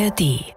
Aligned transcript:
ARD. 0.00 0.54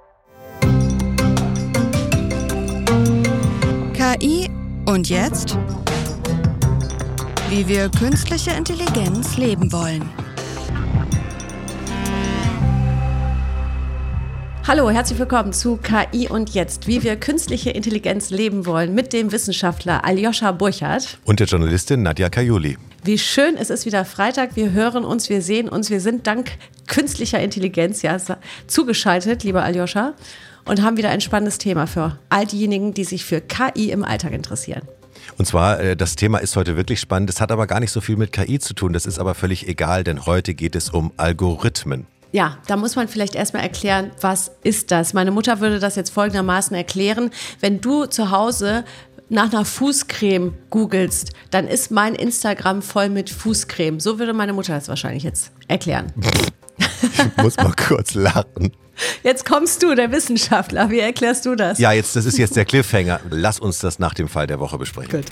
KI 3.94 4.50
und 4.86 5.10
jetzt? 5.10 5.58
Wie 7.50 7.68
wir 7.68 7.90
künstliche 7.90 8.52
Intelligenz 8.52 9.36
leben 9.36 9.74
wollen. 9.74 10.10
Hallo, 14.66 14.90
herzlich 14.90 15.20
willkommen 15.20 15.52
zu 15.52 15.76
KI 15.76 16.30
und 16.30 16.52
jetzt, 16.52 16.88
wie 16.88 17.04
wir 17.04 17.18
künstliche 17.18 17.72
Intelligenz 17.72 18.30
leben 18.30 18.66
wollen 18.66 18.96
mit 18.96 19.12
dem 19.12 19.34
Wissenschaftler 19.34 20.06
Aljoscha 20.06 20.54
Burchardt 20.54 21.18
und 21.26 21.42
der 21.42 21.48
Journalistin 21.48 22.02
Nadja 22.04 22.30
Kajuli. 22.30 22.78
Wie 23.04 23.18
schön, 23.18 23.58
es 23.58 23.70
ist 23.70 23.86
wieder 23.86 24.06
Freitag. 24.06 24.56
Wir 24.56 24.72
hören 24.72 25.04
uns, 25.04 25.30
wir 25.30 25.42
sehen 25.42 25.68
uns, 25.68 25.90
wir 25.90 26.00
sind 26.00 26.26
dank 26.26 26.52
künstlicher 26.88 27.40
Intelligenz 27.40 28.02
ja 28.02 28.18
zugeschaltet, 28.68 29.44
lieber 29.44 29.64
Aljoscha, 29.64 30.14
und 30.66 30.82
haben 30.82 30.98
wieder 30.98 31.10
ein 31.10 31.22
spannendes 31.22 31.58
Thema 31.58 31.88
für 31.88 32.18
all 32.30 32.46
diejenigen, 32.46 32.94
die 32.94 33.04
sich 33.04 33.26
für 33.26 33.42
KI 33.42 33.92
im 33.92 34.04
Alltag 34.04 34.34
interessieren. 34.34 34.84
Und 35.38 35.46
zwar, 35.46 35.80
äh, 35.80 35.96
das 35.96 36.16
Thema 36.16 36.40
ist 36.40 36.56
heute 36.56 36.76
wirklich 36.76 37.00
spannend. 37.00 37.30
Es 37.30 37.42
hat 37.42 37.52
aber 37.52 37.68
gar 37.68 37.80
nicht 37.80 37.92
so 37.92 38.02
viel 38.02 38.18
mit 38.18 38.32
KI 38.32 38.60
zu 38.60 38.74
tun. 38.74 38.94
Das 38.94 39.06
ist 39.06 39.20
aber 39.20 39.36
völlig 39.36 39.68
egal, 39.68 40.04
denn 40.04 40.26
heute 40.26 40.54
geht 40.54 40.76
es 40.76 40.90
um 40.90 41.12
Algorithmen. 41.18 42.08
Ja, 42.32 42.58
da 42.68 42.78
muss 42.78 42.96
man 42.96 43.08
vielleicht 43.08 43.36
erstmal 43.36 43.62
erklären, 43.62 44.12
was 44.20 44.52
ist 44.64 44.90
das? 44.90 45.14
Meine 45.14 45.32
Mutter 45.32 45.60
würde 45.60 45.80
das 45.80 45.96
jetzt 45.96 46.10
folgendermaßen 46.10 46.76
erklären. 46.76 47.30
Wenn 47.60 47.80
du 47.80 48.06
zu 48.06 48.32
Hause 48.32 48.86
nach 49.30 49.54
einer 49.54 49.66
Fußcreme 49.66 50.54
googelst, 50.70 51.34
dann 51.52 51.68
ist 51.68 51.92
mein 51.92 52.16
Instagram 52.16 52.82
voll 52.82 53.10
mit 53.10 53.30
Fußcreme. 53.30 54.00
So 54.00 54.18
würde 54.18 54.34
meine 54.34 54.54
Mutter 54.54 54.74
das 54.74 54.88
wahrscheinlich 54.88 55.24
jetzt 55.24 55.52
erklären. 55.68 56.12
Ich 57.18 57.38
muss 57.44 57.58
mal 57.58 57.74
kurz 57.74 58.14
lachen. 58.14 58.72
Jetzt 59.24 59.46
kommst 59.46 59.82
du, 59.82 59.96
der 59.96 60.12
Wissenschaftler. 60.12 60.90
Wie 60.90 61.00
erklärst 61.00 61.46
du 61.46 61.56
das? 61.56 61.80
Ja, 61.80 61.92
jetzt, 61.92 62.16
das 62.16 62.26
ist 62.26 62.38
jetzt 62.38 62.56
der 62.56 62.66
Cliffhanger. 62.66 63.20
Lass 63.30 63.60
uns 63.60 63.80
das 63.80 64.00
nach 64.00 64.14
dem 64.14 64.28
Fall 64.28 64.48
der 64.48 64.60
Woche 64.60 64.78
besprechen. 64.78 65.22
Gut. 65.22 65.26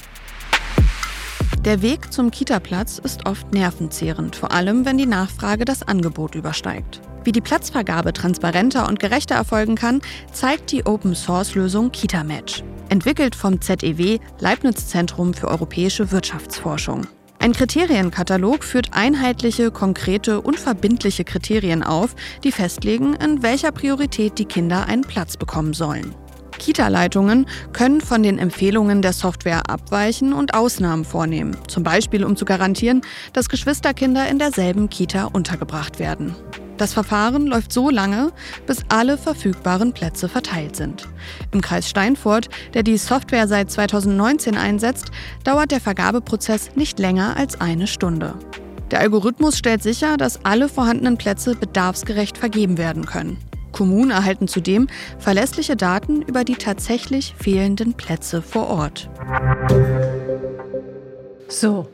Der 1.65 1.83
Weg 1.83 2.11
zum 2.11 2.31
Kita-Platz 2.31 2.97
ist 2.97 3.27
oft 3.27 3.53
nervenzehrend, 3.53 4.35
vor 4.35 4.51
allem 4.51 4.83
wenn 4.83 4.97
die 4.97 5.05
Nachfrage 5.05 5.63
das 5.63 5.83
Angebot 5.83 6.33
übersteigt. 6.33 7.01
Wie 7.23 7.31
die 7.31 7.41
Platzvergabe 7.41 8.13
transparenter 8.13 8.87
und 8.87 8.99
gerechter 8.99 9.35
erfolgen 9.35 9.75
kann, 9.75 10.01
zeigt 10.33 10.71
die 10.71 10.87
Open-Source-Lösung 10.87 11.91
KitaMatch, 11.91 12.63
entwickelt 12.89 13.35
vom 13.35 13.61
ZEW 13.61 14.17
Leibniz 14.39 14.87
Zentrum 14.87 15.35
für 15.35 15.49
europäische 15.49 16.11
Wirtschaftsforschung. 16.11 17.05
Ein 17.41 17.53
Kriterienkatalog 17.53 18.63
führt 18.63 18.89
einheitliche, 18.91 19.71
konkrete 19.71 20.41
und 20.41 20.59
verbindliche 20.59 21.23
Kriterien 21.23 21.81
auf, 21.81 22.15
die 22.43 22.51
festlegen, 22.51 23.15
in 23.15 23.41
welcher 23.41 23.71
Priorität 23.71 24.37
die 24.37 24.45
Kinder 24.45 24.85
einen 24.85 25.01
Platz 25.01 25.37
bekommen 25.37 25.73
sollen. 25.73 26.13
Kita-Leitungen 26.59 27.47
können 27.73 27.99
von 27.99 28.21
den 28.21 28.37
Empfehlungen 28.37 29.01
der 29.01 29.13
Software 29.13 29.67
abweichen 29.71 30.33
und 30.33 30.53
Ausnahmen 30.53 31.03
vornehmen, 31.03 31.57
zum 31.67 31.81
Beispiel 31.81 32.23
um 32.23 32.35
zu 32.35 32.45
garantieren, 32.45 33.01
dass 33.33 33.49
Geschwisterkinder 33.49 34.29
in 34.29 34.37
derselben 34.37 34.87
Kita 34.91 35.25
untergebracht 35.25 35.97
werden. 35.97 36.35
Das 36.81 36.93
Verfahren 36.93 37.45
läuft 37.45 37.71
so 37.71 37.91
lange, 37.91 38.31
bis 38.65 38.79
alle 38.89 39.15
verfügbaren 39.15 39.93
Plätze 39.93 40.27
verteilt 40.27 40.75
sind. 40.75 41.07
Im 41.51 41.61
Kreis 41.61 41.87
Steinfurt, 41.87 42.49
der 42.73 42.81
die 42.81 42.97
Software 42.97 43.47
seit 43.47 43.69
2019 43.69 44.57
einsetzt, 44.57 45.11
dauert 45.43 45.69
der 45.69 45.79
Vergabeprozess 45.79 46.75
nicht 46.75 46.97
länger 46.97 47.37
als 47.37 47.61
eine 47.61 47.85
Stunde. 47.85 48.33
Der 48.89 48.99
Algorithmus 48.99 49.59
stellt 49.59 49.83
sicher, 49.83 50.17
dass 50.17 50.43
alle 50.43 50.67
vorhandenen 50.69 51.19
Plätze 51.19 51.53
bedarfsgerecht 51.53 52.39
vergeben 52.39 52.79
werden 52.79 53.05
können. 53.05 53.37
Kommunen 53.71 54.09
erhalten 54.09 54.47
zudem 54.47 54.87
verlässliche 55.19 55.75
Daten 55.75 56.23
über 56.23 56.43
die 56.43 56.55
tatsächlich 56.55 57.35
fehlenden 57.37 57.93
Plätze 57.93 58.41
vor 58.41 58.67
Ort. 58.67 59.07
So, 61.47 61.87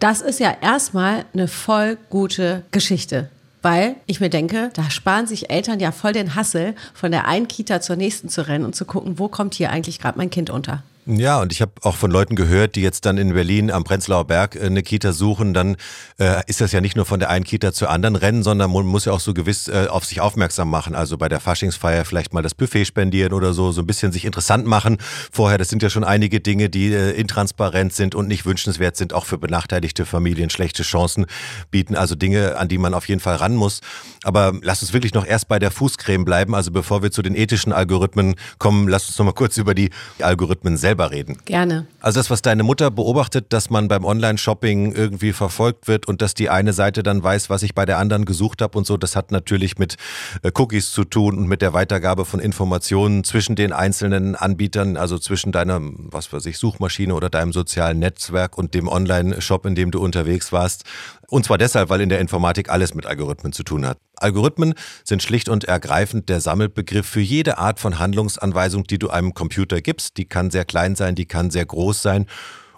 das 0.00 0.20
ist 0.20 0.38
ja 0.38 0.54
erstmal 0.60 1.24
eine 1.32 1.48
voll 1.48 1.96
gute 2.10 2.64
Geschichte. 2.72 3.30
Weil 3.62 3.96
ich 4.06 4.20
mir 4.20 4.30
denke, 4.30 4.70
da 4.74 4.88
sparen 4.90 5.26
sich 5.26 5.50
Eltern 5.50 5.80
ja 5.80 5.90
voll 5.90 6.12
den 6.12 6.34
Hassel, 6.34 6.74
von 6.94 7.10
der 7.10 7.26
einen 7.26 7.48
Kita 7.48 7.80
zur 7.80 7.96
nächsten 7.96 8.28
zu 8.28 8.46
rennen 8.46 8.64
und 8.64 8.76
zu 8.76 8.84
gucken, 8.84 9.18
wo 9.18 9.28
kommt 9.28 9.54
hier 9.54 9.70
eigentlich 9.70 9.98
gerade 9.98 10.18
mein 10.18 10.30
Kind 10.30 10.50
unter. 10.50 10.82
Ja, 11.10 11.40
und 11.40 11.52
ich 11.52 11.62
habe 11.62 11.72
auch 11.84 11.96
von 11.96 12.10
Leuten 12.10 12.36
gehört, 12.36 12.76
die 12.76 12.82
jetzt 12.82 13.06
dann 13.06 13.16
in 13.16 13.32
Berlin 13.32 13.70
am 13.70 13.82
Prenzlauer 13.82 14.26
Berg 14.26 14.56
äh, 14.56 14.66
eine 14.66 14.82
Kita 14.82 15.14
suchen, 15.14 15.54
dann 15.54 15.78
äh, 16.18 16.42
ist 16.46 16.60
das 16.60 16.72
ja 16.72 16.82
nicht 16.82 16.96
nur 16.96 17.06
von 17.06 17.18
der 17.18 17.30
einen 17.30 17.46
Kita 17.46 17.72
zur 17.72 17.88
anderen 17.88 18.14
rennen, 18.14 18.42
sondern 18.42 18.70
man 18.70 18.84
muss 18.84 19.06
ja 19.06 19.12
auch 19.12 19.20
so 19.20 19.32
gewiss 19.32 19.68
äh, 19.68 19.86
auf 19.88 20.04
sich 20.04 20.20
aufmerksam 20.20 20.68
machen. 20.68 20.94
Also 20.94 21.16
bei 21.16 21.30
der 21.30 21.40
Faschingsfeier 21.40 22.04
vielleicht 22.04 22.34
mal 22.34 22.42
das 22.42 22.52
Buffet 22.52 22.84
spendieren 22.84 23.32
oder 23.32 23.54
so, 23.54 23.72
so 23.72 23.80
ein 23.80 23.86
bisschen 23.86 24.12
sich 24.12 24.26
interessant 24.26 24.66
machen. 24.66 24.98
Vorher, 25.32 25.56
das 25.56 25.70
sind 25.70 25.82
ja 25.82 25.88
schon 25.88 26.04
einige 26.04 26.40
Dinge, 26.40 26.68
die 26.68 26.92
äh, 26.92 27.12
intransparent 27.12 27.94
sind 27.94 28.14
und 28.14 28.28
nicht 28.28 28.44
wünschenswert 28.44 28.98
sind, 28.98 29.14
auch 29.14 29.24
für 29.24 29.38
benachteiligte 29.38 30.04
Familien 30.04 30.50
schlechte 30.50 30.82
Chancen 30.82 31.24
bieten. 31.70 31.96
Also 31.96 32.16
Dinge, 32.16 32.58
an 32.58 32.68
die 32.68 32.76
man 32.76 32.92
auf 32.92 33.08
jeden 33.08 33.22
Fall 33.22 33.36
ran 33.36 33.56
muss. 33.56 33.80
Aber 34.24 34.52
lass 34.60 34.82
uns 34.82 34.92
wirklich 34.92 35.14
noch 35.14 35.24
erst 35.24 35.48
bei 35.48 35.58
der 35.58 35.70
Fußcreme 35.70 36.26
bleiben. 36.26 36.54
Also 36.54 36.70
bevor 36.70 37.02
wir 37.02 37.10
zu 37.10 37.22
den 37.22 37.34
ethischen 37.34 37.72
Algorithmen 37.72 38.34
kommen, 38.58 38.88
lass 38.88 39.08
uns 39.08 39.16
noch 39.16 39.24
mal 39.24 39.32
kurz 39.32 39.56
über 39.56 39.74
die 39.74 39.88
Algorithmen 40.20 40.76
selber 40.76 40.97
selber 40.98 41.10
reden. 41.12 41.38
Gerne. 41.44 41.86
Also 42.00 42.18
das, 42.18 42.30
was 42.30 42.42
deine 42.42 42.62
Mutter 42.62 42.90
beobachtet, 42.90 43.52
dass 43.52 43.70
man 43.70 43.88
beim 43.88 44.04
Online-Shopping 44.04 44.92
irgendwie 44.92 45.32
verfolgt 45.32 45.88
wird 45.88 46.06
und 46.06 46.20
dass 46.20 46.34
die 46.34 46.50
eine 46.50 46.72
Seite 46.72 47.02
dann 47.02 47.22
weiß, 47.22 47.50
was 47.50 47.62
ich 47.62 47.74
bei 47.74 47.86
der 47.86 47.98
anderen 47.98 48.24
gesucht 48.24 48.62
habe 48.62 48.76
und 48.76 48.86
so, 48.86 48.96
das 48.96 49.16
hat 49.16 49.30
natürlich 49.30 49.78
mit 49.78 49.96
äh, 50.42 50.50
Cookies 50.54 50.90
zu 50.90 51.04
tun 51.04 51.38
und 51.38 51.46
mit 51.46 51.62
der 51.62 51.72
Weitergabe 51.72 52.24
von 52.24 52.40
Informationen 52.40 53.24
zwischen 53.24 53.54
den 53.56 53.72
einzelnen 53.72 54.34
Anbietern, 54.34 54.96
also 54.96 55.18
zwischen 55.18 55.52
deiner, 55.52 55.80
was 55.80 56.32
weiß 56.32 56.46
ich, 56.46 56.58
Suchmaschine 56.58 57.14
oder 57.14 57.30
deinem 57.30 57.52
sozialen 57.52 57.98
Netzwerk 57.98 58.58
und 58.58 58.74
dem 58.74 58.88
Online-Shop, 58.88 59.66
in 59.66 59.74
dem 59.74 59.90
du 59.90 60.00
unterwegs 60.00 60.52
warst. 60.52 60.84
Und 61.30 61.44
zwar 61.44 61.58
deshalb, 61.58 61.90
weil 61.90 62.00
in 62.00 62.08
der 62.08 62.20
Informatik 62.20 62.70
alles 62.70 62.94
mit 62.94 63.04
Algorithmen 63.04 63.52
zu 63.52 63.62
tun 63.62 63.86
hat. 63.86 63.98
Algorithmen 64.16 64.74
sind 65.04 65.22
schlicht 65.22 65.50
und 65.50 65.64
ergreifend 65.64 66.30
der 66.30 66.40
Sammelbegriff 66.40 67.06
für 67.06 67.20
jede 67.20 67.58
Art 67.58 67.80
von 67.80 67.98
Handlungsanweisung, 67.98 68.84
die 68.84 68.98
du 68.98 69.10
einem 69.10 69.34
Computer 69.34 69.82
gibst. 69.82 70.16
Die 70.16 70.24
kann 70.24 70.50
sehr 70.50 70.64
klein 70.64 70.96
sein, 70.96 71.14
die 71.14 71.26
kann 71.26 71.50
sehr 71.50 71.66
groß 71.66 72.00
sein. 72.00 72.26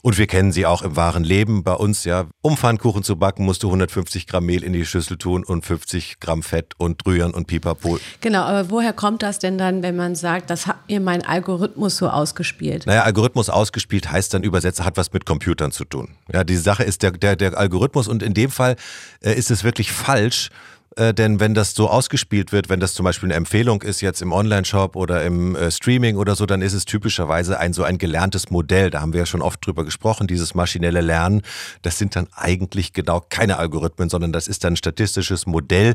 Und 0.03 0.19
wir 0.19 0.27
kennen 0.27 0.53
sie 0.53 0.67
auch 0.67 0.83
im 0.83 0.97
wahren 0.97 1.25
Leben. 1.25 1.63
Bei 1.63 1.75
uns, 1.75 2.05
ja, 2.05 2.27
um 2.43 2.57
Pfannkuchen 2.57 3.03
zu 3.03 3.17
backen, 3.17 3.45
musst 3.45 3.63
du 3.63 3.69
150 3.69 4.27
Gramm 4.27 4.47
Mehl 4.47 4.63
in 4.63 4.73
die 4.73 4.87
Schüssel 4.87 5.19
tun 5.19 5.45
und 5.45 5.65
50 5.65 6.21
Gramm 6.21 6.43
Fett 6.43 6.75
und 6.79 7.05
rühren 7.07 7.33
und 7.33 7.47
pipapo. 7.47 7.99
Genau, 8.21 8.43
aber 8.43 8.71
woher 8.71 8.93
kommt 8.93 9.23
das 9.23 9.39
denn 9.39 9.59
dann, 9.59 9.83
wenn 9.83 9.97
man 9.97 10.15
sagt, 10.15 10.51
das 10.51 10.67
hat 10.67 10.89
mir 10.89 11.01
mein 11.01 11.25
Algorithmus 11.25 11.97
so 11.97 12.09
ausgespielt? 12.09 12.87
Naja, 12.87 13.03
Algorithmus 13.03 13.51
ausgespielt 13.51 14.11
heißt 14.11 14.33
dann 14.33 14.43
übersetzt, 14.43 14.83
hat 14.83 14.97
was 14.97 15.13
mit 15.13 15.27
Computern 15.27 15.73
zu 15.73 15.85
tun. 15.85 16.09
Ja, 16.33 16.45
die 16.45 16.57
Sache 16.57 16.85
ist 16.85 17.03
der, 17.03 17.13
der, 17.13 17.37
der 17.37 17.57
Algorithmus 17.57 18.09
und 18.09 18.23
in 18.23 18.35
dem 18.35 18.51
Fall 18.51 18.77
äh, 19.21 19.35
ist 19.35 19.51
es 19.51 19.65
wirklich 19.65 19.93
falsch, 19.93 20.51
äh, 20.97 21.15
denn 21.15 21.39
wenn 21.39 21.55
das 21.55 21.75
so 21.75 21.89
ausgespielt 21.89 22.51
wird, 22.53 22.69
wenn 22.69 22.81
das 22.81 22.95
zum 22.95 23.05
Beispiel 23.05 23.29
eine 23.29 23.35
Empfehlung 23.35 23.83
ist 23.83 24.01
jetzt 24.01 24.23
im 24.23 24.33
Online-Shop 24.33 24.97
oder 24.97 25.25
im 25.25 25.55
äh, 25.55 25.71
Streaming 25.71 26.17
oder 26.17 26.35
so, 26.35 26.47
dann 26.47 26.63
ist 26.63 26.73
es 26.73 26.85
typischerweise 26.85 27.59
ein 27.59 27.73
so 27.73 27.85
ein 27.85 27.99
gelerntes 27.99 28.51
Modell. 28.51 28.91
Da 28.91 29.01
haben 29.01 29.13
wir 29.13 29.21
ja 29.21 29.27
schon 29.27 29.43
oft 29.43 29.65
drüber 29.65 29.85
gesprochen, 29.85 30.27
dieses 30.27 30.55
maschinelle 30.55 31.01
Lernen. 31.01 31.43
Das 31.83 31.99
sind 31.99 32.17
dann 32.17 32.27
eigentlich 32.35 32.93
genau 32.93 33.25
keine 33.29 33.59
Algorithmen, 33.59 34.09
sondern 34.09 34.33
das 34.33 34.49
ist 34.49 34.65
dann 34.65 34.73
ein 34.73 34.77
statistisches 34.77 35.47
Modell 35.47 35.95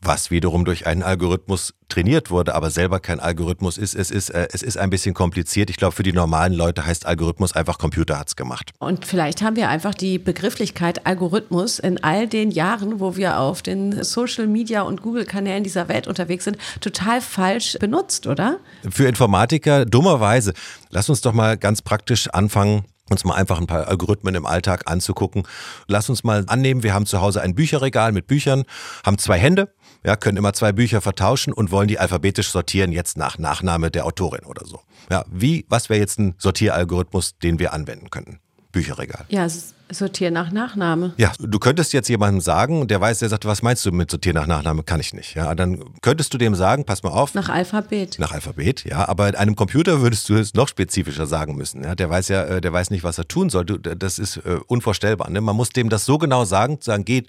was 0.00 0.30
wiederum 0.30 0.64
durch 0.64 0.86
einen 0.86 1.02
Algorithmus 1.02 1.74
trainiert 1.88 2.30
wurde, 2.30 2.54
aber 2.54 2.70
selber 2.70 3.00
kein 3.00 3.18
Algorithmus 3.20 3.78
ist. 3.78 3.94
Es 3.94 4.10
ist, 4.10 4.30
äh, 4.30 4.48
es 4.52 4.62
ist 4.62 4.78
ein 4.78 4.90
bisschen 4.90 5.14
kompliziert. 5.14 5.70
Ich 5.70 5.76
glaube, 5.76 5.94
für 5.94 6.02
die 6.02 6.12
normalen 6.12 6.52
Leute 6.52 6.86
heißt 6.86 7.06
Algorithmus 7.06 7.54
einfach 7.54 7.78
Computer 7.78 8.18
hat's 8.18 8.36
gemacht. 8.36 8.72
Und 8.78 9.04
vielleicht 9.04 9.42
haben 9.42 9.56
wir 9.56 9.68
einfach 9.68 9.94
die 9.94 10.18
Begrifflichkeit 10.18 11.06
Algorithmus 11.06 11.78
in 11.78 12.02
all 12.02 12.28
den 12.28 12.50
Jahren, 12.50 13.00
wo 13.00 13.16
wir 13.16 13.38
auf 13.40 13.62
den 13.62 14.04
Social 14.04 14.46
Media 14.46 14.82
und 14.82 15.02
Google-Kanälen 15.02 15.64
dieser 15.64 15.88
Welt 15.88 16.06
unterwegs 16.06 16.44
sind, 16.44 16.58
total 16.80 17.20
falsch 17.20 17.76
benutzt, 17.80 18.26
oder? 18.26 18.58
Für 18.88 19.08
Informatiker 19.08 19.84
dummerweise. 19.84 20.52
Lass 20.90 21.08
uns 21.08 21.20
doch 21.22 21.32
mal 21.32 21.56
ganz 21.56 21.82
praktisch 21.82 22.28
anfangen 22.28 22.84
uns 23.10 23.24
mal 23.24 23.34
einfach 23.34 23.58
ein 23.58 23.66
paar 23.66 23.88
Algorithmen 23.88 24.34
im 24.34 24.46
Alltag 24.46 24.82
anzugucken. 24.90 25.44
Lass 25.86 26.08
uns 26.08 26.24
mal 26.24 26.44
annehmen, 26.46 26.82
wir 26.82 26.94
haben 26.94 27.06
zu 27.06 27.20
Hause 27.20 27.40
ein 27.40 27.54
Bücherregal 27.54 28.12
mit 28.12 28.26
Büchern, 28.26 28.64
haben 29.04 29.18
zwei 29.18 29.38
Hände 29.38 29.72
ja, 30.04 30.16
können 30.16 30.38
immer 30.38 30.52
zwei 30.52 30.72
Bücher 30.72 31.00
vertauschen 31.00 31.52
und 31.52 31.70
wollen 31.70 31.88
die 31.88 31.98
alphabetisch 31.98 32.50
sortieren, 32.50 32.92
jetzt 32.92 33.16
nach 33.16 33.38
Nachname 33.38 33.90
der 33.90 34.06
Autorin 34.06 34.44
oder 34.44 34.64
so. 34.64 34.80
Ja, 35.10 35.24
wie, 35.30 35.64
was 35.68 35.88
wäre 35.88 36.00
jetzt 36.00 36.18
ein 36.18 36.34
Sortieralgorithmus, 36.38 37.38
den 37.38 37.58
wir 37.58 37.72
anwenden 37.72 38.10
könnten? 38.10 38.40
Bücherregal. 38.72 39.24
Ja, 39.28 39.46
sortieren 39.90 40.34
nach 40.34 40.50
Nachname. 40.50 41.14
Ja, 41.16 41.32
du 41.38 41.58
könntest 41.58 41.92
jetzt 41.92 42.08
jemandem 42.08 42.40
sagen, 42.40 42.88
der 42.88 43.00
weiß, 43.00 43.20
der 43.20 43.28
sagt, 43.28 43.44
was 43.44 43.62
meinst 43.62 43.84
du 43.86 43.92
mit 43.92 44.10
sortieren 44.10 44.36
nach 44.36 44.46
Nachname? 44.46 44.82
Kann 44.82 45.00
ich 45.00 45.14
nicht. 45.14 45.34
Ja, 45.34 45.54
dann 45.54 45.82
könntest 46.02 46.32
du 46.34 46.38
dem 46.38 46.54
sagen, 46.54 46.84
pass 46.84 47.02
mal 47.02 47.10
auf. 47.10 47.34
Nach 47.34 47.48
Alphabet. 47.48 48.18
Nach 48.18 48.32
Alphabet, 48.32 48.84
ja. 48.84 49.08
Aber 49.08 49.38
einem 49.38 49.56
Computer 49.56 50.00
würdest 50.00 50.28
du 50.28 50.34
es 50.34 50.54
noch 50.54 50.68
spezifischer 50.68 51.26
sagen 51.26 51.56
müssen. 51.56 51.84
Ja, 51.84 51.94
der 51.94 52.10
weiß 52.10 52.28
ja, 52.28 52.44
äh, 52.44 52.60
der 52.60 52.72
weiß 52.72 52.90
nicht, 52.90 53.04
was 53.04 53.18
er 53.18 53.28
tun 53.28 53.50
soll. 53.50 53.64
Das 53.64 54.18
ist 54.18 54.38
äh, 54.38 54.58
unvorstellbar. 54.66 55.30
Ne? 55.30 55.40
Man 55.40 55.56
muss 55.56 55.70
dem 55.70 55.88
das 55.88 56.04
so 56.04 56.18
genau 56.18 56.44
sagen, 56.44 56.78
sagen, 56.80 57.04
geht 57.04 57.28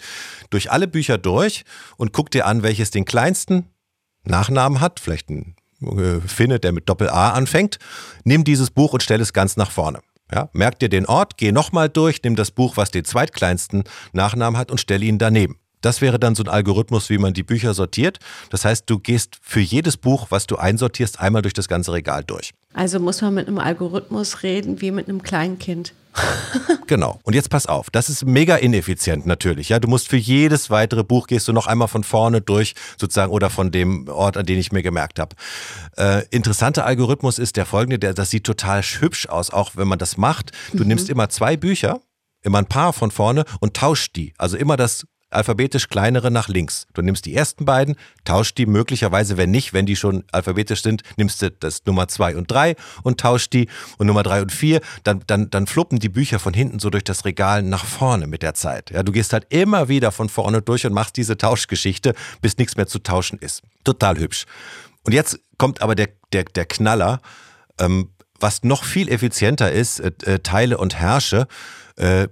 durch 0.50 0.70
alle 0.70 0.88
Bücher 0.88 1.18
durch 1.18 1.64
und 1.96 2.12
guck 2.12 2.30
dir 2.30 2.46
an, 2.46 2.62
welches 2.62 2.90
den 2.90 3.04
kleinsten 3.04 3.66
Nachnamen 4.24 4.80
hat, 4.80 5.00
vielleicht 5.00 5.30
ein 5.30 5.56
äh, 5.82 6.20
Finne, 6.26 6.60
der 6.60 6.72
mit 6.72 6.88
Doppel-A 6.88 7.30
anfängt, 7.30 7.78
nimm 8.24 8.44
dieses 8.44 8.70
Buch 8.70 8.92
und 8.92 9.02
stell 9.02 9.20
es 9.20 9.32
ganz 9.32 9.56
nach 9.56 9.70
vorne. 9.70 10.00
Ja, 10.32 10.48
merk 10.52 10.78
dir 10.78 10.88
den 10.88 11.06
Ort, 11.06 11.36
geh 11.36 11.52
nochmal 11.52 11.88
durch, 11.88 12.22
nimm 12.22 12.36
das 12.36 12.50
Buch, 12.50 12.76
was 12.76 12.90
den 12.90 13.04
zweitkleinsten 13.04 13.84
Nachnamen 14.12 14.58
hat 14.58 14.70
und 14.70 14.78
stell 14.78 15.02
ihn 15.02 15.18
daneben. 15.18 15.58
Das 15.80 16.00
wäre 16.00 16.18
dann 16.18 16.34
so 16.34 16.42
ein 16.42 16.48
Algorithmus, 16.48 17.08
wie 17.08 17.18
man 17.18 17.32
die 17.32 17.42
Bücher 17.42 17.72
sortiert. 17.72 18.18
Das 18.50 18.64
heißt, 18.64 18.84
du 18.88 18.98
gehst 18.98 19.38
für 19.40 19.60
jedes 19.60 19.96
Buch, 19.96 20.26
was 20.30 20.46
du 20.46 20.56
einsortierst, 20.56 21.20
einmal 21.20 21.42
durch 21.42 21.54
das 21.54 21.68
ganze 21.68 21.92
Regal 21.92 22.22
durch. 22.22 22.50
Also 22.74 23.00
muss 23.00 23.22
man 23.22 23.34
mit 23.34 23.48
einem 23.48 23.58
Algorithmus 23.58 24.42
reden 24.42 24.80
wie 24.80 24.90
mit 24.90 25.08
einem 25.08 25.22
kleinen 25.22 25.58
Kind. 25.58 25.94
genau. 26.86 27.20
Und 27.22 27.34
jetzt 27.34 27.50
pass 27.50 27.66
auf, 27.66 27.90
das 27.90 28.08
ist 28.08 28.24
mega 28.24 28.56
ineffizient 28.56 29.26
natürlich. 29.26 29.68
Ja, 29.68 29.78
du 29.78 29.88
musst 29.88 30.08
für 30.08 30.16
jedes 30.16 30.70
weitere 30.70 31.04
Buch 31.04 31.26
gehst 31.26 31.48
du 31.48 31.52
noch 31.52 31.66
einmal 31.66 31.88
von 31.88 32.04
vorne 32.04 32.40
durch, 32.40 32.74
sozusagen, 32.98 33.32
oder 33.32 33.50
von 33.50 33.70
dem 33.70 34.08
Ort, 34.08 34.36
an 34.36 34.46
den 34.46 34.58
ich 34.58 34.72
mir 34.72 34.82
gemerkt 34.82 35.18
habe. 35.18 35.36
Äh, 35.96 36.24
interessanter 36.30 36.84
Algorithmus 36.84 37.38
ist 37.38 37.56
der 37.56 37.66
folgende, 37.66 37.98
der, 37.98 38.14
das 38.14 38.30
sieht 38.30 38.44
total 38.44 38.82
hübsch 38.82 39.26
aus, 39.28 39.50
auch 39.50 39.72
wenn 39.76 39.88
man 39.88 39.98
das 39.98 40.16
macht. 40.16 40.52
Du 40.72 40.82
mhm. 40.82 40.88
nimmst 40.88 41.08
immer 41.08 41.28
zwei 41.28 41.56
Bücher, 41.56 42.00
immer 42.42 42.58
ein 42.58 42.66
paar 42.66 42.92
von 42.92 43.10
vorne 43.10 43.44
und 43.60 43.74
tauscht 43.74 44.16
die. 44.16 44.34
Also 44.38 44.56
immer 44.56 44.76
das 44.76 45.06
alphabetisch 45.30 45.88
kleinere 45.88 46.30
nach 46.30 46.48
links. 46.48 46.86
Du 46.94 47.02
nimmst 47.02 47.24
die 47.24 47.34
ersten 47.34 47.64
beiden, 47.64 47.96
tauscht 48.24 48.58
die 48.58 48.66
möglicherweise, 48.66 49.36
wenn 49.36 49.50
nicht, 49.50 49.72
wenn 49.72 49.86
die 49.86 49.96
schon 49.96 50.24
alphabetisch 50.32 50.82
sind, 50.82 51.02
nimmst 51.16 51.42
du 51.42 51.50
das 51.50 51.84
Nummer 51.86 52.08
zwei 52.08 52.36
und 52.36 52.50
drei 52.50 52.76
und 53.02 53.20
tauscht 53.20 53.52
die 53.52 53.68
und 53.98 54.06
Nummer 54.06 54.22
drei 54.22 54.42
und 54.42 54.52
vier, 54.52 54.80
dann, 55.04 55.22
dann, 55.26 55.50
dann 55.50 55.66
fluppen 55.66 55.98
die 55.98 56.08
Bücher 56.08 56.38
von 56.38 56.54
hinten 56.54 56.78
so 56.78 56.90
durch 56.90 57.04
das 57.04 57.24
Regal 57.24 57.62
nach 57.62 57.84
vorne 57.84 58.26
mit 58.26 58.42
der 58.42 58.54
Zeit. 58.54 58.90
Ja, 58.90 59.02
du 59.02 59.12
gehst 59.12 59.32
halt 59.32 59.46
immer 59.50 59.88
wieder 59.88 60.12
von 60.12 60.28
vorne 60.28 60.62
durch 60.62 60.84
und 60.86 60.92
machst 60.92 61.16
diese 61.16 61.36
Tauschgeschichte, 61.36 62.14
bis 62.42 62.58
nichts 62.58 62.76
mehr 62.76 62.86
zu 62.86 62.98
tauschen 62.98 63.38
ist. 63.38 63.62
Total 63.84 64.18
hübsch. 64.18 64.46
Und 65.04 65.12
jetzt 65.12 65.38
kommt 65.58 65.82
aber 65.82 65.94
der, 65.94 66.08
der, 66.32 66.44
der 66.44 66.66
Knaller, 66.66 67.20
ähm, 67.78 68.10
was 68.38 68.62
noch 68.62 68.84
viel 68.84 69.08
effizienter 69.08 69.70
ist, 69.72 70.00
äh, 70.00 70.12
äh 70.24 70.38
Teile 70.40 70.78
und 70.78 70.94
Herrsche. 70.94 71.46
Äh, 71.96 72.28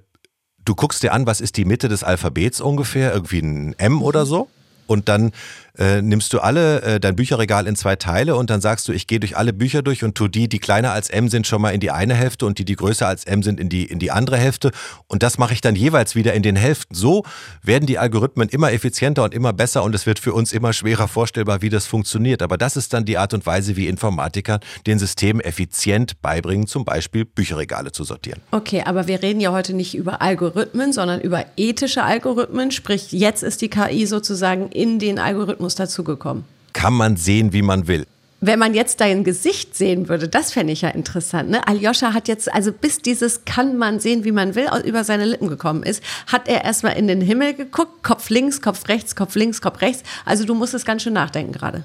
du 0.68 0.74
guckst 0.74 1.02
dir 1.02 1.12
an, 1.12 1.26
was 1.26 1.40
ist 1.40 1.56
die 1.56 1.64
Mitte 1.64 1.88
des 1.88 2.04
Alphabets 2.04 2.60
ungefähr, 2.60 3.12
irgendwie 3.12 3.40
ein 3.40 3.74
M 3.78 4.02
oder 4.02 4.26
so. 4.26 4.48
Und 4.86 5.08
dann 5.08 5.32
äh, 5.78 6.02
nimmst 6.02 6.32
du 6.32 6.40
alle 6.40 6.82
äh, 6.82 7.00
dein 7.00 7.16
Bücherregal 7.16 7.66
in 7.66 7.76
zwei 7.76 7.96
Teile 7.96 8.36
und 8.36 8.50
dann 8.50 8.60
sagst 8.60 8.88
du, 8.88 8.92
ich 8.92 9.06
gehe 9.06 9.20
durch 9.20 9.36
alle 9.36 9.52
Bücher 9.52 9.82
durch 9.82 10.04
und 10.04 10.14
tu 10.14 10.28
die, 10.28 10.48
die 10.48 10.58
kleiner 10.58 10.92
als 10.92 11.08
M 11.08 11.28
sind, 11.28 11.46
schon 11.46 11.62
mal 11.62 11.70
in 11.70 11.80
die 11.80 11.90
eine 11.90 12.14
Hälfte 12.14 12.46
und 12.46 12.58
die, 12.58 12.64
die 12.64 12.76
größer 12.76 13.06
als 13.06 13.24
M 13.24 13.42
sind, 13.42 13.60
in 13.60 13.68
die, 13.68 13.84
in 13.84 13.98
die 13.98 14.10
andere 14.10 14.36
Hälfte. 14.36 14.72
Und 15.06 15.22
das 15.22 15.38
mache 15.38 15.52
ich 15.52 15.60
dann 15.60 15.76
jeweils 15.76 16.14
wieder 16.14 16.34
in 16.34 16.42
den 16.42 16.56
Hälften. 16.56 16.94
So 16.94 17.24
werden 17.62 17.86
die 17.86 17.98
Algorithmen 17.98 18.48
immer 18.48 18.72
effizienter 18.72 19.24
und 19.24 19.34
immer 19.34 19.52
besser 19.52 19.84
und 19.84 19.94
es 19.94 20.06
wird 20.06 20.18
für 20.18 20.32
uns 20.32 20.52
immer 20.52 20.72
schwerer 20.72 21.06
vorstellbar, 21.06 21.62
wie 21.62 21.68
das 21.70 21.86
funktioniert. 21.86 22.42
Aber 22.42 22.58
das 22.58 22.76
ist 22.76 22.92
dann 22.92 23.04
die 23.04 23.16
Art 23.16 23.32
und 23.32 23.46
Weise, 23.46 23.76
wie 23.76 23.86
Informatiker 23.86 24.58
den 24.86 24.98
Systemen 24.98 25.40
effizient 25.40 26.20
beibringen, 26.20 26.66
zum 26.66 26.84
Beispiel 26.84 27.24
Bücherregale 27.24 27.92
zu 27.92 28.04
sortieren. 28.04 28.40
Okay, 28.50 28.82
aber 28.84 29.06
wir 29.06 29.22
reden 29.22 29.40
ja 29.40 29.52
heute 29.52 29.74
nicht 29.74 29.94
über 29.94 30.20
Algorithmen, 30.22 30.92
sondern 30.92 31.20
über 31.20 31.44
ethische 31.56 32.02
Algorithmen. 32.02 32.72
Sprich, 32.72 33.12
jetzt 33.12 33.42
ist 33.42 33.60
die 33.60 33.68
KI 33.68 34.06
sozusagen 34.06 34.70
in 34.70 34.98
den 34.98 35.18
Algorithmus 35.18 35.67
Algorithmus 35.68 35.74
dazugekommen? 35.74 36.44
Kann 36.72 36.94
man 36.94 37.16
sehen, 37.16 37.52
wie 37.52 37.62
man 37.62 37.86
will. 37.86 38.06
Wenn 38.40 38.60
man 38.60 38.72
jetzt 38.72 39.00
dein 39.00 39.24
Gesicht 39.24 39.74
sehen 39.74 40.08
würde, 40.08 40.28
das 40.28 40.52
fände 40.52 40.72
ich 40.72 40.82
ja 40.82 40.90
interessant. 40.90 41.50
Ne? 41.50 41.66
Aljoscha 41.66 42.14
hat 42.14 42.28
jetzt, 42.28 42.52
also 42.52 42.70
bis 42.70 42.98
dieses 42.98 43.44
kann 43.44 43.76
man 43.76 43.98
sehen, 43.98 44.22
wie 44.22 44.30
man 44.30 44.54
will, 44.54 44.68
über 44.84 45.02
seine 45.02 45.24
Lippen 45.24 45.48
gekommen 45.48 45.82
ist, 45.82 46.04
hat 46.28 46.46
er 46.46 46.64
erstmal 46.64 46.96
in 46.96 47.08
den 47.08 47.20
Himmel 47.20 47.54
geguckt, 47.54 48.04
Kopf 48.04 48.30
links, 48.30 48.60
Kopf 48.60 48.88
rechts, 48.88 49.16
Kopf 49.16 49.34
links, 49.34 49.60
Kopf 49.60 49.80
rechts. 49.80 50.04
Also 50.24 50.44
du 50.44 50.54
musst 50.54 50.72
es 50.72 50.84
ganz 50.84 51.02
schön 51.02 51.14
nachdenken 51.14 51.52
gerade. 51.52 51.84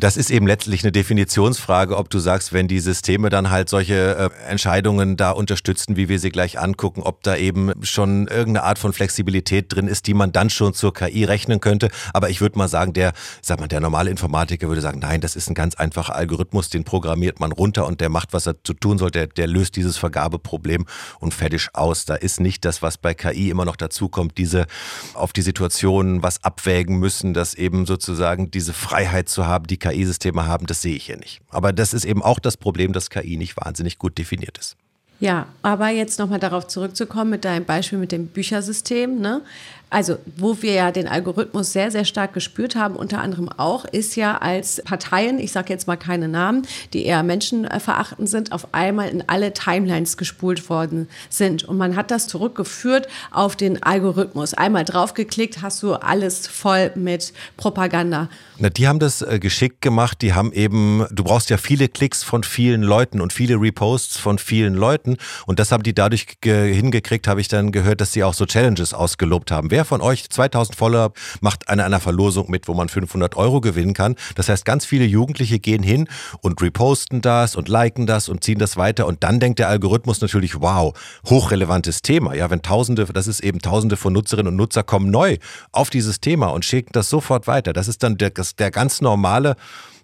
Das 0.00 0.16
ist 0.16 0.30
eben 0.30 0.46
letztlich 0.46 0.82
eine 0.82 0.92
Definitionsfrage, 0.92 1.94
ob 1.94 2.08
du 2.08 2.20
sagst, 2.20 2.54
wenn 2.54 2.68
die 2.68 2.80
Systeme 2.80 3.28
dann 3.28 3.50
halt 3.50 3.68
solche 3.68 4.16
äh, 4.16 4.48
Entscheidungen 4.48 5.18
da 5.18 5.30
unterstützen, 5.30 5.94
wie 5.94 6.08
wir 6.08 6.18
sie 6.18 6.30
gleich 6.30 6.58
angucken, 6.58 7.02
ob 7.02 7.22
da 7.22 7.36
eben 7.36 7.70
schon 7.84 8.26
irgendeine 8.26 8.62
Art 8.62 8.78
von 8.78 8.94
Flexibilität 8.94 9.66
drin 9.74 9.88
ist, 9.88 10.06
die 10.06 10.14
man 10.14 10.32
dann 10.32 10.48
schon 10.48 10.72
zur 10.72 10.94
KI 10.94 11.24
rechnen 11.24 11.60
könnte. 11.60 11.90
Aber 12.14 12.30
ich 12.30 12.40
würde 12.40 12.56
mal 12.56 12.68
sagen, 12.68 12.94
der, 12.94 13.12
sag 13.42 13.60
mal, 13.60 13.68
der 13.68 13.80
normale 13.80 14.10
Informatiker 14.10 14.68
würde 14.68 14.80
sagen, 14.80 15.00
nein, 15.00 15.20
das 15.20 15.36
ist 15.36 15.50
ein 15.50 15.54
ganz 15.54 15.74
einfacher 15.74 16.14
Algorithmus, 16.16 16.70
den 16.70 16.84
programmiert 16.84 17.38
man 17.38 17.52
runter 17.52 17.86
und 17.86 18.00
der 18.00 18.08
macht, 18.08 18.32
was 18.32 18.46
er 18.46 18.54
zu 18.64 18.72
tun 18.72 18.96
soll, 18.96 19.10
der, 19.10 19.26
der 19.26 19.48
löst 19.48 19.76
dieses 19.76 19.98
Vergabeproblem 19.98 20.86
und 21.18 21.34
fertig 21.34 21.68
aus. 21.74 22.06
Da 22.06 22.14
ist 22.14 22.40
nicht 22.40 22.64
das, 22.64 22.80
was 22.80 22.96
bei 22.96 23.12
KI 23.12 23.50
immer 23.50 23.66
noch 23.66 23.76
dazukommt, 23.76 24.38
diese 24.38 24.64
auf 25.12 25.34
die 25.34 25.42
Situation 25.42 26.22
was 26.22 26.42
abwägen 26.42 26.98
müssen, 26.98 27.34
dass 27.34 27.52
eben 27.52 27.84
sozusagen 27.84 28.50
diese 28.50 28.72
Freiheit 28.72 29.28
zu 29.28 29.46
haben, 29.46 29.66
die 29.66 29.89
KI-Systeme 29.90 30.46
haben, 30.46 30.66
das 30.66 30.82
sehe 30.82 30.94
ich 30.94 31.06
hier 31.06 31.16
nicht. 31.16 31.40
Aber 31.50 31.72
das 31.72 31.94
ist 31.94 32.04
eben 32.04 32.22
auch 32.22 32.38
das 32.38 32.56
Problem, 32.56 32.92
dass 32.92 33.10
KI 33.10 33.36
nicht 33.36 33.56
wahnsinnig 33.56 33.98
gut 33.98 34.18
definiert 34.18 34.58
ist. 34.58 34.76
Ja, 35.20 35.48
aber 35.60 35.88
jetzt 35.88 36.18
nochmal 36.18 36.38
darauf 36.38 36.66
zurückzukommen 36.66 37.30
mit 37.30 37.44
deinem 37.44 37.66
Beispiel 37.66 37.98
mit 37.98 38.10
dem 38.10 38.28
Büchersystem. 38.28 39.20
Ne? 39.20 39.42
Also, 39.90 40.18
wo 40.36 40.62
wir 40.62 40.72
ja 40.72 40.92
den 40.92 41.08
Algorithmus 41.08 41.72
sehr, 41.72 41.90
sehr 41.90 42.04
stark 42.04 42.32
gespürt 42.32 42.76
haben, 42.76 42.94
unter 42.94 43.20
anderem 43.20 43.48
auch, 43.48 43.84
ist 43.84 44.14
ja 44.14 44.38
als 44.38 44.80
Parteien, 44.84 45.40
ich 45.40 45.50
sage 45.50 45.72
jetzt 45.72 45.88
mal 45.88 45.96
keine 45.96 46.28
Namen, 46.28 46.62
die 46.92 47.04
eher 47.04 47.24
menschenverachtend 47.24 48.28
sind, 48.28 48.52
auf 48.52 48.72
einmal 48.72 49.08
in 49.08 49.24
alle 49.26 49.52
Timelines 49.52 50.16
gespult 50.16 50.70
worden 50.70 51.08
sind. 51.28 51.64
Und 51.64 51.76
man 51.76 51.96
hat 51.96 52.12
das 52.12 52.28
zurückgeführt 52.28 53.08
auf 53.32 53.56
den 53.56 53.82
Algorithmus. 53.82 54.54
Einmal 54.54 54.84
draufgeklickt, 54.84 55.60
hast 55.60 55.82
du 55.82 55.94
alles 55.94 56.46
voll 56.46 56.92
mit 56.94 57.32
Propaganda. 57.56 58.28
Na, 58.58 58.70
die 58.70 58.86
haben 58.86 59.00
das 59.00 59.22
äh, 59.22 59.40
geschickt 59.40 59.80
gemacht. 59.80 60.22
Die 60.22 60.34
haben 60.34 60.52
eben, 60.52 61.06
du 61.10 61.24
brauchst 61.24 61.50
ja 61.50 61.56
viele 61.56 61.88
Klicks 61.88 62.22
von 62.22 62.44
vielen 62.44 62.82
Leuten 62.82 63.20
und 63.20 63.32
viele 63.32 63.56
Reposts 63.56 64.18
von 64.18 64.38
vielen 64.38 64.74
Leuten. 64.74 65.16
Und 65.46 65.58
das 65.58 65.72
haben 65.72 65.82
die 65.82 65.94
dadurch 65.94 66.26
hingekriegt, 66.42 67.26
habe 67.26 67.40
ich 67.40 67.48
dann 67.48 67.72
gehört, 67.72 68.00
dass 68.00 68.12
sie 68.12 68.22
auch 68.22 68.34
so 68.34 68.46
Challenges 68.46 68.94
ausgelobt 68.94 69.50
haben. 69.50 69.70
Wer 69.70 69.79
wer 69.80 69.86
von 69.86 70.02
euch 70.02 70.28
2000 70.28 70.76
Follower 70.76 71.12
macht 71.40 71.70
an 71.70 71.80
einer 71.80 72.00
Verlosung 72.00 72.50
mit, 72.50 72.68
wo 72.68 72.74
man 72.74 72.90
500 72.90 73.34
Euro 73.36 73.62
gewinnen 73.62 73.94
kann. 73.94 74.14
Das 74.34 74.50
heißt, 74.50 74.66
ganz 74.66 74.84
viele 74.84 75.06
Jugendliche 75.06 75.58
gehen 75.58 75.82
hin 75.82 76.06
und 76.42 76.60
reposten 76.60 77.22
das 77.22 77.56
und 77.56 77.70
liken 77.70 78.06
das 78.06 78.28
und 78.28 78.44
ziehen 78.44 78.58
das 78.58 78.76
weiter. 78.76 79.06
Und 79.06 79.24
dann 79.24 79.40
denkt 79.40 79.58
der 79.58 79.70
Algorithmus 79.70 80.20
natürlich, 80.20 80.60
wow, 80.60 80.92
hochrelevantes 81.30 82.02
Thema. 82.02 82.34
Ja, 82.34 82.50
wenn 82.50 82.60
Tausende, 82.60 83.06
das 83.06 83.26
ist 83.26 83.40
eben 83.40 83.60
Tausende 83.60 83.96
von 83.96 84.12
Nutzerinnen 84.12 84.48
und 84.52 84.56
Nutzer 84.56 84.82
kommen 84.82 85.10
neu 85.10 85.38
auf 85.72 85.88
dieses 85.88 86.20
Thema 86.20 86.48
und 86.48 86.66
schicken 86.66 86.90
das 86.92 87.08
sofort 87.08 87.46
weiter. 87.46 87.72
Das 87.72 87.88
ist 87.88 88.02
dann 88.02 88.18
der, 88.18 88.32
der 88.58 88.70
ganz 88.70 89.00
normale, 89.00 89.56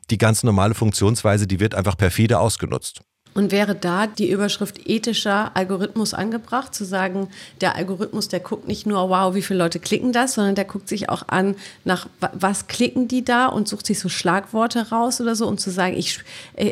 die 0.08 0.16
ganz 0.16 0.42
normale 0.42 0.74
Funktionsweise, 0.74 1.46
die 1.46 1.60
wird 1.60 1.74
einfach 1.74 1.98
perfide 1.98 2.38
ausgenutzt. 2.38 3.02
Und 3.36 3.52
wäre 3.52 3.74
da 3.74 4.06
die 4.06 4.30
Überschrift 4.30 4.88
ethischer 4.88 5.50
Algorithmus 5.54 6.14
angebracht, 6.14 6.74
zu 6.74 6.86
sagen, 6.86 7.28
der 7.60 7.76
Algorithmus, 7.76 8.28
der 8.28 8.40
guckt 8.40 8.66
nicht 8.66 8.86
nur, 8.86 9.10
wow, 9.10 9.34
wie 9.34 9.42
viele 9.42 9.58
Leute 9.58 9.78
klicken 9.78 10.14
das, 10.14 10.32
sondern 10.32 10.54
der 10.54 10.64
guckt 10.64 10.88
sich 10.88 11.10
auch 11.10 11.22
an, 11.28 11.54
nach 11.84 12.06
was 12.32 12.66
klicken 12.66 13.08
die 13.08 13.26
da 13.26 13.44
und 13.48 13.68
sucht 13.68 13.84
sich 13.84 13.98
so 13.98 14.08
Schlagworte 14.08 14.88
raus 14.88 15.20
oder 15.20 15.36
so 15.36 15.46
und 15.46 15.60
zu 15.60 15.70
sagen, 15.70 15.94
ich, 15.98 16.20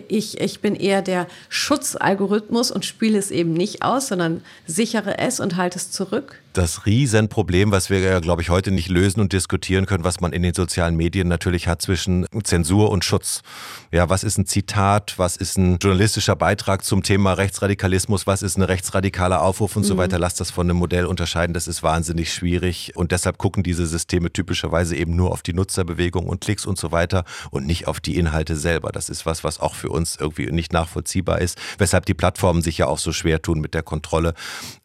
ich, 0.09 0.41
ich 0.41 0.61
bin 0.61 0.75
eher 0.75 1.03
der 1.03 1.27
Schutzalgorithmus 1.51 2.71
und 2.71 2.87
spiele 2.87 3.19
es 3.19 3.31
eben 3.31 3.53
nicht 3.53 3.83
aus, 3.83 4.09
sondern 4.09 4.41
sichere 4.67 5.19
es 5.19 5.41
und 5.41 5.57
halte 5.57 5.77
es 5.77 5.91
zurück? 5.91 6.41
das 6.55 6.87
Riesenproblem, 6.87 7.73
was 7.73 7.91
wir 7.91 7.99
ja, 7.99 8.21
glaube 8.21 8.41
ich, 8.41 8.49
heute 8.49 8.71
nicht 8.71 8.89
lösen 8.89 9.21
und 9.21 9.33
diskutieren 9.33 9.87
können, 9.87 10.05
was 10.05 10.21
man 10.21 10.33
in 10.33 10.43
den 10.43 10.55
sozialen 10.55 10.97
Medien 10.97 11.29
natürlich 11.29 11.67
hat 11.69 11.83
zwischen 11.83 12.27
Zensur 12.45 12.91
und 12.91 13.05
Schutz. 13.05 13.43
Ja, 13.91 14.09
was 14.09 14.25
ist 14.25 14.39
ein 14.39 14.47
Zitat, 14.47 15.15
was 15.17 15.37
ist 15.37 15.59
ein 15.59 15.79
journalistischer 15.79 16.37
Beitrag 16.37 16.54
zum 16.57 17.03
Thema 17.03 17.35
Rechtsradikalismus, 17.35 18.27
was 18.27 18.43
ist 18.43 18.57
ein 18.57 18.63
rechtsradikaler 18.63 19.43
Aufruf 19.43 19.77
und 19.77 19.83
mhm. 19.83 19.87
so 19.87 19.97
weiter. 19.97 20.19
Lass 20.19 20.35
das 20.35 20.51
von 20.51 20.69
einem 20.69 20.79
Modell 20.79 21.07
unterscheiden, 21.07 21.55
das 21.55 21.69
ist 21.69 21.83
wahnsinnig 21.83 22.33
schwierig 22.33 22.93
und 22.95 23.13
deshalb 23.13 23.39
gucken 23.39 23.63
diese 23.63 23.87
Systeme 23.87 24.33
typischerweise 24.33 24.97
eben 24.97 25.17
nur 25.17 25.33
auf 25.33 25.43
die 25.43 25.53
Nutzerbewegung 25.53 26.27
und 26.27 26.41
Klicks 26.41 26.67
und 26.67 26.79
so 26.79 26.93
weiter 26.93 27.25
und 27.51 27.67
nicht 27.67 27.87
auf 27.89 28.01
die 28.01 28.17
Inhalte 28.17 28.57
selber. 28.57 28.93
Das 28.93 29.09
ist 29.09 29.27
was, 29.27 29.45
was 29.45 29.61
auch 29.61 29.75
für 29.75 29.91
uns 29.91 30.17
irgendwie 30.17 30.51
nicht 30.51 30.73
nachvollziehbar 30.73 31.41
ist, 31.41 31.59
weshalb 31.79 32.07
die 32.07 32.15
Plattformen 32.15 32.63
sich 32.63 32.79
ja 32.79 32.87
auch 32.87 32.99
so 32.99 33.13
schwer 33.13 33.43
tun 33.43 33.61
mit 33.61 33.75
der 33.75 33.83
Kontrolle, 33.83 34.35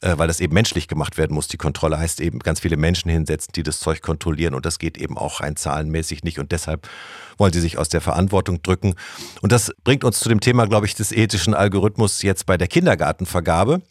äh, 0.01 0.17
weil 0.17 0.27
das 0.27 0.39
eben 0.39 0.53
menschlich 0.53 0.87
gemacht 0.87 1.17
werden 1.17 1.33
muss. 1.33 1.47
Die 1.47 1.57
Kontrolle 1.57 1.97
heißt 1.97 2.21
eben 2.21 2.39
ganz 2.39 2.59
viele 2.59 2.77
Menschen 2.77 3.09
hinsetzen, 3.09 3.51
die 3.55 3.63
das 3.63 3.79
Zeug 3.79 4.01
kontrollieren 4.01 4.53
und 4.53 4.65
das 4.65 4.79
geht 4.79 4.97
eben 4.97 5.17
auch 5.17 5.41
rein 5.41 5.55
zahlenmäßig 5.55 6.23
nicht 6.23 6.39
und 6.39 6.51
deshalb 6.51 6.87
wollen 7.39 7.53
sie 7.53 7.61
sich 7.61 7.77
aus 7.77 7.89
der 7.89 8.01
Verantwortung 8.01 8.61
drücken. 8.61 8.95
Und 9.41 9.51
das 9.51 9.73
bringt 9.83 10.03
uns 10.03 10.19
zu 10.19 10.29
dem 10.29 10.39
Thema, 10.39 10.67
glaube 10.67 10.85
ich, 10.85 10.95
des 10.95 11.11
ethischen 11.11 11.53
Algorithmus 11.53 12.21
jetzt 12.21 12.45
bei 12.45 12.57
der 12.57 12.67
Kindergartenvergabe. 12.67 13.81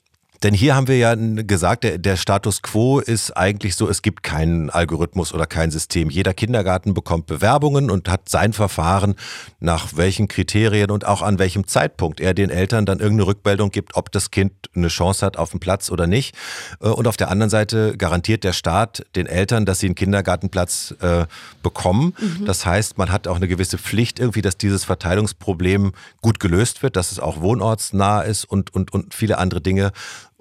Denn 0.42 0.54
hier 0.54 0.76
haben 0.76 0.86
wir 0.86 0.96
ja 0.96 1.14
gesagt, 1.16 1.82
der, 1.84 1.98
der, 1.98 2.16
Status 2.16 2.62
quo 2.62 3.00
ist 3.00 3.36
eigentlich 3.36 3.74
so, 3.74 3.88
es 3.88 4.02
gibt 4.02 4.22
keinen 4.22 4.70
Algorithmus 4.70 5.34
oder 5.34 5.46
kein 5.46 5.70
System. 5.70 6.10
Jeder 6.10 6.32
Kindergarten 6.32 6.94
bekommt 6.94 7.26
Bewerbungen 7.26 7.90
und 7.90 8.08
hat 8.08 8.28
sein 8.28 8.52
Verfahren, 8.52 9.16
nach 9.58 9.96
welchen 9.96 10.28
Kriterien 10.28 10.90
und 10.90 11.06
auch 11.06 11.22
an 11.22 11.38
welchem 11.40 11.66
Zeitpunkt 11.66 12.20
er 12.20 12.34
den 12.34 12.50
Eltern 12.50 12.86
dann 12.86 13.00
irgendeine 13.00 13.26
Rückmeldung 13.26 13.70
gibt, 13.70 13.96
ob 13.96 14.12
das 14.12 14.30
Kind 14.30 14.52
eine 14.76 14.88
Chance 14.88 15.26
hat 15.26 15.36
auf 15.36 15.50
den 15.50 15.60
Platz 15.60 15.90
oder 15.90 16.06
nicht. 16.06 16.36
Äh, 16.80 16.88
und 16.88 17.08
auf 17.08 17.16
der 17.16 17.30
anderen 17.30 17.50
Seite 17.50 17.96
garantiert 17.96 18.44
der 18.44 18.52
Staat 18.52 19.04
den 19.16 19.26
Eltern, 19.26 19.66
dass 19.66 19.80
sie 19.80 19.86
einen 19.86 19.96
Kindergartenplatz 19.96 20.94
äh, 21.00 21.26
bekommen. 21.62 22.14
Mhm. 22.20 22.44
Das 22.44 22.64
heißt, 22.64 22.96
man 22.96 23.10
hat 23.10 23.26
auch 23.26 23.36
eine 23.36 23.48
gewisse 23.48 23.78
Pflicht 23.78 24.20
irgendwie, 24.20 24.42
dass 24.42 24.56
dieses 24.56 24.84
Verteilungsproblem 24.84 25.92
gut 26.22 26.38
gelöst 26.38 26.82
wird, 26.84 26.94
dass 26.94 27.10
es 27.10 27.18
auch 27.18 27.40
wohnortsnah 27.40 28.22
ist 28.22 28.44
und, 28.44 28.72
und, 28.72 28.92
und 28.92 29.14
viele 29.14 29.38
andere 29.38 29.60
Dinge 29.60 29.92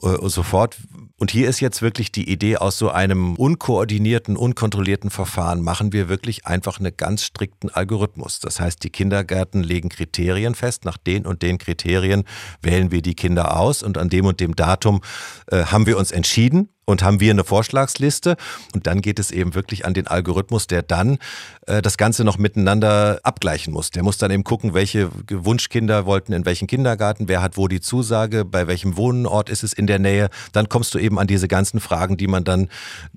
äh, 0.01 0.07
und 0.07 0.29
so 0.29 0.43
fort. 0.43 0.77
Und 1.19 1.31
hier 1.31 1.49
ist 1.49 1.61
jetzt 1.61 1.81
wirklich 1.81 2.11
die 2.11 2.29
Idee, 2.29 2.57
aus 2.57 2.77
so 2.77 2.91
einem 2.91 3.35
unkoordinierten, 3.37 4.37
unkontrollierten 4.37 5.09
Verfahren 5.09 5.63
machen 5.63 5.91
wir 5.91 6.09
wirklich 6.09 6.45
einfach 6.45 6.79
einen 6.79 6.95
ganz 6.95 7.23
strikten 7.23 7.71
Algorithmus. 7.71 8.39
Das 8.39 8.59
heißt, 8.59 8.83
die 8.83 8.91
Kindergärten 8.91 9.63
legen 9.63 9.89
Kriterien 9.89 10.53
fest. 10.53 10.85
Nach 10.85 10.97
den 10.97 11.25
und 11.25 11.41
den 11.41 11.57
Kriterien 11.57 12.23
wählen 12.61 12.91
wir 12.91 13.01
die 13.01 13.15
Kinder 13.15 13.57
aus 13.59 13.81
und 13.81 13.97
an 13.97 14.09
dem 14.09 14.27
und 14.27 14.39
dem 14.39 14.55
Datum 14.55 15.01
äh, 15.47 15.63
haben 15.63 15.87
wir 15.87 15.97
uns 15.97 16.11
entschieden 16.11 16.69
und 16.87 17.03
haben 17.03 17.19
wir 17.19 17.31
eine 17.31 17.43
Vorschlagsliste 17.43 18.37
und 18.73 18.87
dann 18.87 19.01
geht 19.01 19.19
es 19.19 19.29
eben 19.29 19.55
wirklich 19.55 19.85
an 19.85 19.93
den 19.93 20.07
Algorithmus, 20.07 20.67
der 20.67 20.81
dann 20.81 21.17
äh, 21.65 21.81
das 21.81 21.97
Ganze 21.97 22.23
noch 22.23 22.37
miteinander 22.37 23.19
abgleichen 23.23 23.73
muss. 23.73 23.91
Der 23.91 24.03
muss 24.03 24.17
dann 24.17 24.31
eben 24.31 24.45
gucken, 24.45 24.73
welche 24.73 25.09
Wunschkinder 25.29 26.05
wollten 26.05 26.31
in 26.31 26.45
welchen 26.45 26.67
Kindergarten, 26.67 27.27
wer 27.27 27.41
hat 27.41 27.57
wo 27.57 27.67
die 27.67 27.81
Zusage, 27.81 28.45
bei 28.45 28.67
welchem 28.67 28.95
Wohnort 28.95 29.49
ist 29.49 29.63
es 29.63 29.73
in 29.73 29.85
der 29.85 29.99
Nähe. 29.99 30.29
Dann 30.53 30.69
kommst 30.69 30.93
du 30.93 30.99
eben 30.99 31.06
an 31.15 31.27
diese 31.27 31.47
ganzen 31.47 31.79
Fragen, 31.79 32.17
die 32.17 32.27
man 32.27 32.43
dann 32.43 32.69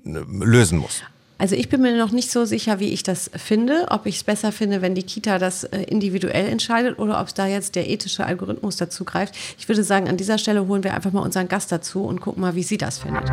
äh, 0.05 0.19
lösen 0.27 0.77
muss. 0.77 1.01
Also 1.41 1.55
ich 1.55 1.69
bin 1.69 1.81
mir 1.81 1.97
noch 1.97 2.11
nicht 2.11 2.29
so 2.29 2.45
sicher, 2.45 2.79
wie 2.79 2.89
ich 2.89 3.01
das 3.01 3.31
finde, 3.35 3.87
ob 3.89 4.05
ich 4.05 4.17
es 4.17 4.23
besser 4.23 4.51
finde, 4.51 4.83
wenn 4.83 4.93
die 4.93 5.01
Kita 5.01 5.39
das 5.39 5.63
äh, 5.63 5.81
individuell 5.85 6.47
entscheidet 6.47 6.99
oder 6.99 7.19
ob 7.19 7.27
es 7.27 7.33
da 7.33 7.47
jetzt 7.47 7.73
der 7.73 7.89
ethische 7.89 8.27
Algorithmus 8.27 8.75
dazu 8.75 9.05
greift. 9.05 9.35
Ich 9.57 9.67
würde 9.67 9.83
sagen, 9.83 10.07
an 10.07 10.17
dieser 10.17 10.37
Stelle 10.37 10.67
holen 10.67 10.83
wir 10.83 10.93
einfach 10.93 11.11
mal 11.11 11.21
unseren 11.21 11.47
Gast 11.47 11.71
dazu 11.71 12.03
und 12.03 12.21
gucken 12.21 12.41
mal, 12.41 12.53
wie 12.53 12.61
sie 12.61 12.77
das 12.77 12.99
findet. 12.99 13.31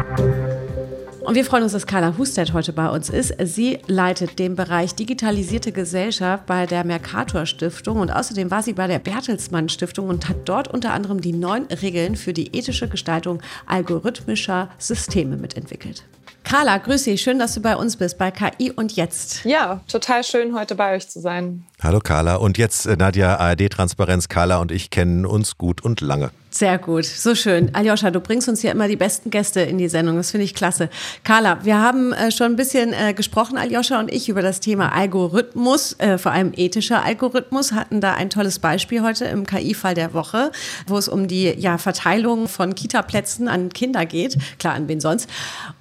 Und 1.29 1.35
wir 1.35 1.45
freuen 1.45 1.63
uns, 1.63 1.73
dass 1.73 1.87
Carla 1.87 2.17
Husted 2.17 2.55
heute 2.55 2.73
bei 2.73 2.89
uns 2.89 3.11
ist. 3.11 3.35
Sie 3.45 3.81
leitet 3.87 4.39
den 4.39 4.57
Bereich 4.57 4.95
Digitalisierte 4.95 5.73
Gesellschaft 5.73 6.47
bei 6.47 6.65
der 6.65 6.85
Mercator 6.85 7.45
Stiftung 7.45 7.99
und 8.01 8.11
außerdem 8.11 8.51
war 8.51 8.63
sie 8.63 8.73
bei 8.73 8.87
der 8.87 8.99
Bertelsmann 8.99 9.69
Stiftung 9.69 10.09
und 10.09 10.27
hat 10.31 10.49
dort 10.49 10.69
unter 10.69 10.95
anderem 10.95 11.21
die 11.21 11.35
neun 11.35 11.67
Regeln 11.67 12.17
für 12.17 12.33
die 12.33 12.57
ethische 12.57 12.89
Gestaltung 12.89 13.43
algorithmischer 13.67 14.71
Systeme 14.79 15.37
mitentwickelt. 15.37 16.05
Carla, 16.45 16.79
grüß 16.79 17.05
dich. 17.05 17.21
Schön, 17.21 17.39
dass 17.39 17.53
du 17.53 17.61
bei 17.61 17.77
uns 17.77 17.97
bist, 17.97 18.17
bei 18.17 18.31
KI 18.31 18.71
und 18.71 18.97
Jetzt. 18.97 19.45
Ja, 19.45 19.83
total 19.87 20.25
schön, 20.25 20.55
heute 20.55 20.77
bei 20.77 20.97
euch 20.97 21.11
zu 21.11 21.21
sein. 21.21 21.67
Hallo 21.83 22.01
Carla. 22.01 22.37
Und 22.37 22.57
jetzt, 22.57 22.87
äh, 22.87 22.97
Nadja, 22.97 23.37
ARD-Transparenz. 23.37 24.29
Carla 24.29 24.57
und 24.57 24.73
ich 24.73 24.89
kennen 24.89 25.27
uns 25.27 25.59
gut 25.59 25.85
und 25.85 26.01
lange. 26.01 26.31
Sehr 26.59 26.77
gut, 26.79 27.05
so 27.05 27.37
schön. 27.37 27.73
Aljoscha, 27.73 28.11
du 28.11 28.19
bringst 28.19 28.49
uns 28.49 28.63
hier 28.63 28.73
immer 28.73 28.89
die 28.89 28.97
besten 28.97 29.31
Gäste 29.31 29.61
in 29.61 29.79
die 29.79 29.89
Sendung. 29.89 30.17
Das 30.17 30.33
finde 30.33 30.45
ich 30.45 30.57
klasse. 30.57 30.91
Carla, 31.23 31.65
wir 31.65 31.79
haben 31.81 32.13
äh, 32.13 32.33
schon 32.33 32.49
ein 32.49 32.57
bisschen 32.57 32.93
äh, 32.93 33.15
gesprochen, 33.15 33.57
Aljoscha 33.57 34.01
und 34.01 34.13
ich, 34.13 34.29
über 34.29 34.43
das 34.43 34.59
Thema 34.59 34.91
Algorithmus, 34.93 35.93
äh, 36.01 36.19
vor 36.19 36.33
allem 36.33 36.53
ethischer 36.57 37.05
Algorithmus, 37.05 37.71
hatten 37.71 38.01
da 38.01 38.15
ein 38.15 38.29
tolles 38.29 38.59
Beispiel 38.59 39.03
heute 39.03 39.27
im 39.27 39.47
KI-Fall 39.47 39.95
der 39.95 40.15
Woche, 40.15 40.51
wo 40.89 40.99
es 40.99 41.09
um 41.09 41.29
die 41.29 41.45
ja, 41.45 41.79
Verteilung 41.79 42.49
von 42.49 42.75
Kita-Plätzen 42.75 43.47
an 43.47 43.69
Kinder 43.69 44.05
geht. 44.05 44.37
Klar, 44.59 44.75
an 44.75 44.89
wen 44.89 44.99
sonst. 44.99 45.31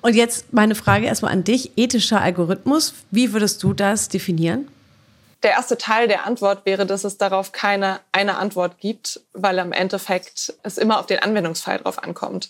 Und 0.04 0.14
jetzt 0.14 0.54
meine 0.54 0.76
Frage 0.76 1.08
erstmal 1.08 1.32
an 1.32 1.44
dich. 1.44 1.72
Ethischer 1.76 2.22
Algorithmus, 2.22 2.94
wie 3.10 3.34
würdest 3.34 3.64
du 3.64 3.74
das 3.74 4.10
definieren? 4.10 4.68
Der 5.44 5.52
erste 5.52 5.78
Teil 5.78 6.08
der 6.08 6.26
Antwort 6.26 6.66
wäre, 6.66 6.86
dass 6.86 7.04
es 7.04 7.18
darauf 7.18 7.52
keine 7.52 8.00
eine 8.12 8.38
Antwort 8.38 8.80
gibt, 8.80 9.22
weil 9.34 9.60
am 9.60 9.72
Endeffekt 9.72 10.54
es 10.64 10.78
immer 10.78 11.00
auf 11.00 11.06
den 11.06 11.20
Anwendungsfall 11.20 11.78
drauf 11.80 12.04
ankommt. 12.04 12.50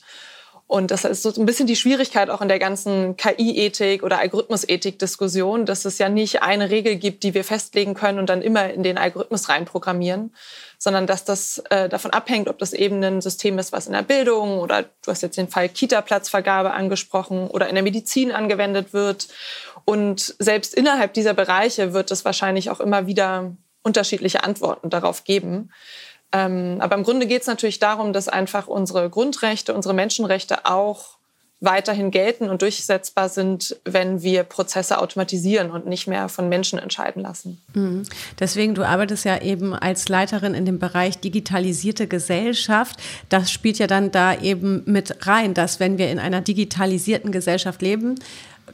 Und 0.67 0.91
das 0.91 1.05
ist 1.05 1.23
so 1.23 1.33
ein 1.33 1.45
bisschen 1.45 1.65
die 1.65 1.77
Schwierigkeit 1.77 2.29
auch 2.29 2.41
in 2.41 2.49
der 2.49 2.59
ganzen 2.59 3.15
KI-Ethik 3.15 4.03
oder 4.03 4.19
Algorithmus-Ethik-Diskussion, 4.19 5.65
dass 5.65 5.85
es 5.85 5.97
ja 5.97 6.09
nicht 6.09 6.41
eine 6.41 6.69
Regel 6.69 6.97
gibt, 6.97 7.23
die 7.23 7.33
wir 7.33 7.45
festlegen 7.45 7.93
können 7.93 8.19
und 8.19 8.27
dann 8.29 8.41
immer 8.41 8.69
in 8.69 8.83
den 8.83 8.97
Algorithmus 8.97 9.47
reinprogrammieren, 9.47 10.35
sondern 10.77 11.07
dass 11.07 11.23
das 11.23 11.59
äh, 11.69 11.87
davon 11.87 12.11
abhängt, 12.11 12.49
ob 12.49 12.59
das 12.59 12.73
eben 12.73 13.01
ein 13.01 13.21
System 13.21 13.57
ist, 13.59 13.71
was 13.71 13.87
in 13.87 13.93
der 13.93 14.01
Bildung 14.01 14.59
oder 14.59 14.83
du 14.83 15.11
hast 15.11 15.21
jetzt 15.21 15.37
den 15.37 15.47
Fall 15.47 15.69
Kita-Platzvergabe 15.69 16.73
angesprochen 16.73 17.47
oder 17.47 17.69
in 17.69 17.75
der 17.75 17.83
Medizin 17.83 18.33
angewendet 18.33 18.91
wird. 18.91 19.29
Und 19.89 20.35
selbst 20.37 20.73
innerhalb 20.73 21.13
dieser 21.13 21.33
Bereiche 21.33 21.93
wird 21.93 22.11
es 22.11 22.25
wahrscheinlich 22.25 22.69
auch 22.69 22.81
immer 22.81 23.07
wieder 23.07 23.55
unterschiedliche 23.83 24.43
Antworten 24.43 24.89
darauf 24.89 25.23
geben. 25.23 25.71
Ähm, 26.33 26.79
aber 26.81 26.97
im 26.97 27.03
Grunde 27.03 27.25
geht 27.25 27.43
es 27.43 27.47
natürlich 27.47 27.79
darum, 27.79 28.11
dass 28.11 28.27
einfach 28.27 28.67
unsere 28.67 29.09
Grundrechte, 29.09 29.73
unsere 29.73 29.93
Menschenrechte 29.93 30.65
auch 30.65 31.17
weiterhin 31.61 32.11
gelten 32.11 32.49
und 32.49 32.63
durchsetzbar 32.63 33.29
sind, 33.29 33.77
wenn 33.85 34.21
wir 34.21 34.43
Prozesse 34.43 34.99
automatisieren 34.99 35.71
und 35.71 35.87
nicht 35.87 36.05
mehr 36.05 36.27
von 36.27 36.49
Menschen 36.49 36.77
entscheiden 36.77 37.23
lassen. 37.23 37.61
Mhm. 37.73 38.03
Deswegen, 38.41 38.75
du 38.75 38.83
arbeitest 38.83 39.23
ja 39.23 39.41
eben 39.41 39.73
als 39.73 40.09
Leiterin 40.09 40.53
in 40.53 40.65
dem 40.65 40.79
Bereich 40.79 41.17
digitalisierte 41.17 42.07
Gesellschaft. 42.07 42.99
Das 43.29 43.51
spielt 43.51 43.79
ja 43.79 43.87
dann 43.87 44.11
da 44.11 44.37
eben 44.37 44.83
mit 44.85 45.25
rein, 45.25 45.53
dass 45.53 45.79
wenn 45.79 45.97
wir 45.97 46.11
in 46.11 46.19
einer 46.19 46.41
digitalisierten 46.41 47.31
Gesellschaft 47.31 47.81
leben, 47.81 48.15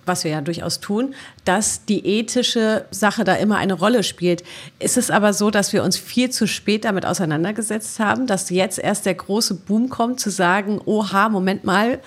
was 0.06 0.24
wir 0.24 0.32
ja 0.32 0.42
durchaus 0.42 0.80
tun, 0.80 1.16
dass 1.46 1.86
die 1.86 2.06
ethische 2.06 2.86
Sache 2.92 3.24
da 3.24 3.36
immer 3.36 3.58
eine 3.58 3.74
Rolle 3.74 4.04
spielt. 4.04 4.44
Ist 4.80 4.98
es 4.98 5.12
aber 5.12 5.34
so, 5.34 5.52
dass 5.52 5.74
wir 5.74 5.84
uns 5.84 5.98
viel 5.98 6.30
zu 6.30 6.48
spät 6.48 6.86
damit 6.86 7.06
auseinandergesetzt 7.06 8.00
haben, 8.00 8.28
dass 8.28 8.50
jetzt 8.50 8.80
erst 8.80 9.06
der 9.06 9.16
große 9.16 9.56
Boom 9.56 9.90
kommt, 9.90 10.20
zu 10.20 10.30
sagen, 10.30 10.80
oha, 10.86 11.30
Moment 11.30 11.64
mal, 11.64 12.00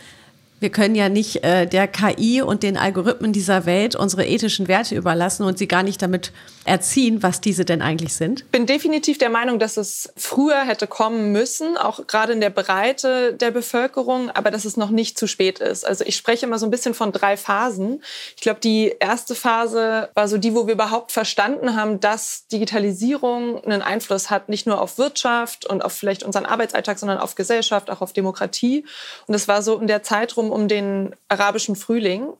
wir 0.66 0.72
können 0.72 0.96
ja 0.96 1.08
nicht 1.08 1.44
äh, 1.44 1.64
der 1.64 1.86
KI 1.86 2.42
und 2.42 2.64
den 2.64 2.76
Algorithmen 2.76 3.32
dieser 3.32 3.66
Welt 3.66 3.94
unsere 3.94 4.26
ethischen 4.26 4.66
Werte 4.66 4.96
überlassen 4.96 5.44
und 5.44 5.58
sie 5.58 5.68
gar 5.68 5.84
nicht 5.84 6.02
damit 6.02 6.32
erziehen, 6.64 7.22
was 7.22 7.40
diese 7.40 7.64
denn 7.64 7.82
eigentlich 7.82 8.14
sind? 8.14 8.40
Ich 8.40 8.46
bin 8.50 8.66
definitiv 8.66 9.18
der 9.18 9.30
Meinung, 9.30 9.60
dass 9.60 9.76
es 9.76 10.12
früher 10.16 10.64
hätte 10.64 10.88
kommen 10.88 11.30
müssen, 11.30 11.76
auch 11.76 12.08
gerade 12.08 12.32
in 12.32 12.40
der 12.40 12.50
Breite 12.50 13.34
der 13.34 13.52
Bevölkerung, 13.52 14.30
aber 14.30 14.50
dass 14.50 14.64
es 14.64 14.76
noch 14.76 14.90
nicht 14.90 15.16
zu 15.16 15.28
spät 15.28 15.60
ist. 15.60 15.86
Also 15.86 16.04
ich 16.04 16.16
spreche 16.16 16.46
immer 16.46 16.58
so 16.58 16.66
ein 16.66 16.72
bisschen 16.72 16.94
von 16.94 17.12
drei 17.12 17.36
Phasen. 17.36 18.02
Ich 18.34 18.42
glaube, 18.42 18.58
die 18.58 18.92
erste 18.98 19.36
Phase 19.36 20.08
war 20.14 20.26
so 20.26 20.36
die, 20.38 20.52
wo 20.54 20.66
wir 20.66 20.74
überhaupt 20.74 21.12
verstanden 21.12 21.76
haben, 21.76 22.00
dass 22.00 22.48
Digitalisierung 22.48 23.62
einen 23.64 23.82
Einfluss 23.82 24.30
hat, 24.30 24.48
nicht 24.48 24.66
nur 24.66 24.80
auf 24.80 24.98
Wirtschaft 24.98 25.64
und 25.66 25.84
auf 25.84 25.92
vielleicht 25.92 26.24
unseren 26.24 26.46
Arbeitsalltag, 26.46 26.98
sondern 26.98 27.18
auf 27.18 27.36
Gesellschaft, 27.36 27.88
auch 27.88 28.00
auf 28.00 28.12
Demokratie. 28.12 28.84
Und 29.28 29.32
das 29.32 29.46
war 29.46 29.62
so 29.62 29.78
in 29.78 29.86
der 29.86 30.02
Zeitraum 30.02 30.50
um 30.56 30.68
den 30.68 31.14
arabischen 31.28 31.76
Frühling 31.76 32.32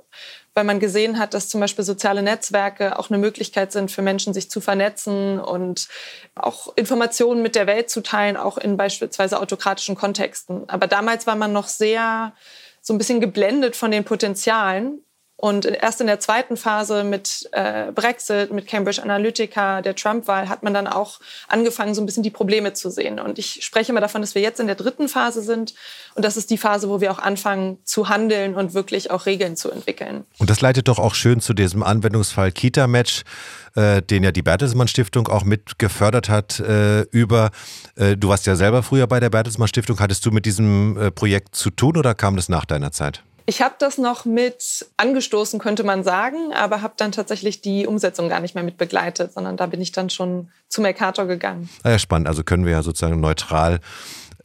weil 0.56 0.64
man 0.64 0.80
gesehen 0.80 1.18
hat, 1.18 1.34
dass 1.34 1.50
zum 1.50 1.60
Beispiel 1.60 1.84
soziale 1.84 2.22
Netzwerke 2.22 2.98
auch 2.98 3.10
eine 3.10 3.18
Möglichkeit 3.18 3.72
sind 3.72 3.90
für 3.90 4.00
Menschen, 4.00 4.32
sich 4.32 4.50
zu 4.50 4.62
vernetzen 4.62 5.38
und 5.38 5.86
auch 6.34 6.74
Informationen 6.76 7.42
mit 7.42 7.54
der 7.54 7.66
Welt 7.66 7.90
zu 7.90 8.02
teilen, 8.02 8.38
auch 8.38 8.56
in 8.56 8.78
beispielsweise 8.78 9.38
autokratischen 9.38 9.96
Kontexten. 9.96 10.66
Aber 10.68 10.86
damals 10.86 11.26
war 11.26 11.36
man 11.36 11.52
noch 11.52 11.68
sehr 11.68 12.32
so 12.80 12.94
ein 12.94 12.98
bisschen 12.98 13.20
geblendet 13.20 13.76
von 13.76 13.90
den 13.90 14.04
Potenzialen 14.04 15.02
und 15.38 15.66
erst 15.66 16.00
in 16.00 16.06
der 16.06 16.18
zweiten 16.18 16.56
Phase 16.56 17.04
mit 17.04 17.48
äh, 17.52 17.92
Brexit, 17.92 18.52
mit 18.52 18.66
Cambridge 18.66 19.02
Analytica, 19.02 19.82
der 19.82 19.94
Trump-Wahl, 19.94 20.48
hat 20.48 20.62
man 20.62 20.72
dann 20.72 20.86
auch 20.86 21.20
angefangen, 21.46 21.94
so 21.94 22.00
ein 22.00 22.06
bisschen 22.06 22.22
die 22.22 22.30
Probleme 22.30 22.72
zu 22.72 22.90
sehen. 22.90 23.20
Und 23.20 23.38
ich 23.38 23.62
spreche 23.62 23.92
immer 23.92 24.00
davon, 24.00 24.22
dass 24.22 24.34
wir 24.34 24.40
jetzt 24.40 24.60
in 24.60 24.66
der 24.66 24.76
dritten 24.76 25.08
Phase 25.08 25.42
sind. 25.42 25.74
Und 26.14 26.24
das 26.24 26.38
ist 26.38 26.50
die 26.50 26.56
Phase, 26.56 26.88
wo 26.88 27.02
wir 27.02 27.12
auch 27.12 27.18
anfangen 27.18 27.78
zu 27.84 28.08
handeln 28.08 28.54
und 28.54 28.72
wirklich 28.72 29.10
auch 29.10 29.26
Regeln 29.26 29.56
zu 29.56 29.70
entwickeln. 29.70 30.24
Und 30.38 30.48
das 30.48 30.62
leitet 30.62 30.88
doch 30.88 30.98
auch 30.98 31.14
schön 31.14 31.40
zu 31.40 31.52
diesem 31.52 31.82
Anwendungsfall 31.82 32.50
Kita-Match 32.50 33.24
äh, 33.74 34.00
den 34.00 34.24
ja 34.24 34.32
die 34.32 34.42
Bertelsmann 34.42 34.88
Stiftung 34.88 35.28
auch 35.28 35.44
mit 35.44 35.78
gefördert 35.78 36.30
hat, 36.30 36.60
äh, 36.60 37.02
über, 37.02 37.50
äh, 37.96 38.16
du 38.16 38.28
warst 38.28 38.46
ja 38.46 38.56
selber 38.56 38.82
früher 38.82 39.06
bei 39.06 39.20
der 39.20 39.28
Bertelsmann 39.28 39.68
Stiftung, 39.68 40.00
hattest 40.00 40.24
du 40.24 40.30
mit 40.30 40.46
diesem 40.46 40.96
äh, 40.96 41.10
Projekt 41.10 41.54
zu 41.54 41.68
tun 41.68 41.98
oder 41.98 42.14
kam 42.14 42.36
das 42.36 42.48
nach 42.48 42.64
deiner 42.64 42.90
Zeit? 42.90 43.22
Ich 43.48 43.62
habe 43.62 43.76
das 43.78 43.96
noch 43.96 44.24
mit 44.24 44.86
angestoßen, 44.96 45.60
könnte 45.60 45.84
man 45.84 46.02
sagen, 46.02 46.52
aber 46.52 46.82
habe 46.82 46.94
dann 46.96 47.12
tatsächlich 47.12 47.60
die 47.60 47.86
Umsetzung 47.86 48.28
gar 48.28 48.40
nicht 48.40 48.56
mehr 48.56 48.64
mit 48.64 48.76
begleitet, 48.76 49.32
sondern 49.32 49.56
da 49.56 49.66
bin 49.66 49.80
ich 49.80 49.92
dann 49.92 50.10
schon 50.10 50.50
zu 50.68 50.80
Mercator 50.80 51.26
gegangen. 51.26 51.68
Ah 51.84 51.90
ja, 51.90 51.98
spannend. 52.00 52.26
Also 52.26 52.42
können 52.42 52.64
wir 52.64 52.72
ja 52.72 52.82
sozusagen 52.82 53.20
neutral 53.20 53.78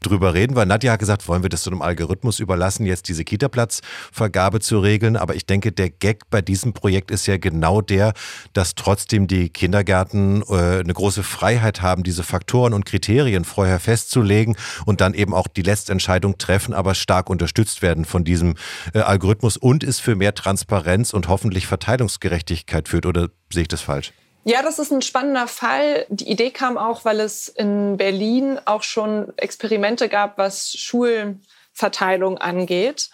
drüber 0.01 0.34
reden, 0.34 0.55
weil 0.55 0.65
Nadja 0.65 0.93
hat 0.93 1.00
gesagt, 1.00 1.27
wollen 1.27 1.43
wir 1.43 1.50
das 1.50 1.63
so 1.63 1.70
einem 1.70 1.81
Algorithmus 1.81 2.39
überlassen, 2.39 2.86
jetzt 2.86 3.08
diese 3.08 3.24
Kita-Platzvergabe 3.24 4.60
zu 4.60 4.79
regeln. 4.79 5.15
Aber 5.15 5.36
ich 5.36 5.46
denke, 5.46 5.72
der 5.72 5.89
Gag 5.89 6.29
bei 6.29 6.41
diesem 6.41 6.74
Projekt 6.74 7.12
ist 7.12 7.27
ja 7.27 7.38
genau 7.38 7.81
der, 7.81 8.13
dass 8.53 8.75
trotzdem 8.75 9.27
die 9.27 9.50
Kindergärten 9.50 10.43
äh, 10.50 10.79
eine 10.79 10.93
große 10.93 11.24
Freiheit 11.24 11.81
haben, 11.81 12.03
diese 12.03 12.24
Faktoren 12.24 12.74
und 12.74 12.86
Kriterien 12.86 13.46
vorher 13.46 13.79
festzulegen 13.79 14.55
und 14.86 15.01
dann 15.01 15.13
eben 15.13 15.34
auch 15.34 15.48
die 15.48 15.62
letzte 15.62 15.91
Entscheidung 15.91 16.38
treffen, 16.38 16.74
aber 16.74 16.96
stark 16.96 17.29
unterstützt 17.29 17.81
werden 17.81 18.05
von 18.05 18.24
diesem 18.24 18.55
äh, 18.93 19.00
Algorithmus 19.00 19.58
und 19.58 19.84
es 19.84 20.00
für 20.00 20.15
mehr 20.15 20.34
Transparenz 20.34 21.13
und 21.13 21.27
hoffentlich 21.27 21.67
Verteilungsgerechtigkeit 21.67 22.89
führt. 22.89 23.05
Oder 23.05 23.29
sehe 23.51 23.63
ich 23.63 23.67
das 23.67 23.81
falsch? 23.81 24.13
Ja, 24.43 24.63
das 24.63 24.79
ist 24.79 24.91
ein 24.91 25.03
spannender 25.03 25.48
Fall. 25.48 26.05
Die 26.10 26.29
Idee 26.29 26.50
kam 26.50 26.77
auch, 26.77 27.05
weil 27.05 27.19
es 27.19 27.48
in 27.48 27.98
Berlin 27.98 28.60
auch 28.65 28.81
schon 28.81 29.31
Experimente 29.38 30.10
gab, 30.10 30.39
was 30.39 30.74
Schulverteilung 30.74 32.39
angeht. 32.39 33.12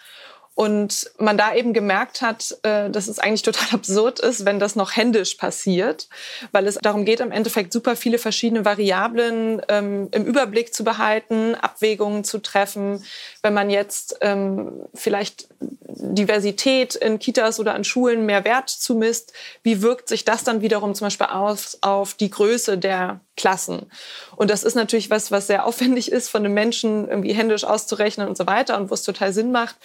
Und 0.58 1.12
man 1.18 1.38
da 1.38 1.54
eben 1.54 1.72
gemerkt 1.72 2.20
hat, 2.20 2.58
äh, 2.64 2.90
dass 2.90 3.06
es 3.06 3.20
eigentlich 3.20 3.42
total 3.42 3.68
absurd 3.74 4.18
ist, 4.18 4.44
wenn 4.44 4.58
das 4.58 4.74
noch 4.74 4.96
händisch 4.96 5.36
passiert, 5.36 6.08
weil 6.50 6.66
es 6.66 6.74
darum 6.82 7.04
geht, 7.04 7.20
im 7.20 7.30
Endeffekt 7.30 7.72
super 7.72 7.94
viele 7.94 8.18
verschiedene 8.18 8.64
Variablen 8.64 9.62
ähm, 9.68 10.08
im 10.10 10.24
Überblick 10.24 10.74
zu 10.74 10.82
behalten, 10.82 11.54
Abwägungen 11.54 12.24
zu 12.24 12.38
treffen. 12.40 13.04
Wenn 13.40 13.54
man 13.54 13.70
jetzt 13.70 14.18
ähm, 14.20 14.82
vielleicht 14.94 15.46
Diversität 15.60 16.96
in 16.96 17.20
Kitas 17.20 17.60
oder 17.60 17.74
an 17.74 17.84
Schulen 17.84 18.26
mehr 18.26 18.44
Wert 18.44 18.68
zumisst, 18.68 19.32
wie 19.62 19.80
wirkt 19.80 20.08
sich 20.08 20.24
das 20.24 20.42
dann 20.42 20.60
wiederum 20.60 20.92
zum 20.96 21.06
Beispiel 21.06 21.28
aus 21.28 21.78
auf 21.82 22.14
die 22.14 22.30
Größe 22.30 22.78
der 22.78 23.20
Klassen? 23.36 23.92
Und 24.34 24.50
das 24.50 24.64
ist 24.64 24.74
natürlich 24.74 25.08
was, 25.08 25.30
was 25.30 25.46
sehr 25.46 25.64
aufwendig 25.66 26.10
ist, 26.10 26.28
von 26.28 26.44
einem 26.44 26.54
Menschen 26.54 27.08
irgendwie 27.08 27.32
händisch 27.32 27.62
auszurechnen 27.62 28.26
und 28.26 28.36
so 28.36 28.48
weiter 28.48 28.76
und 28.76 28.90
wo 28.90 28.94
es 28.94 29.04
total 29.04 29.32
Sinn 29.32 29.52
macht, 29.52 29.76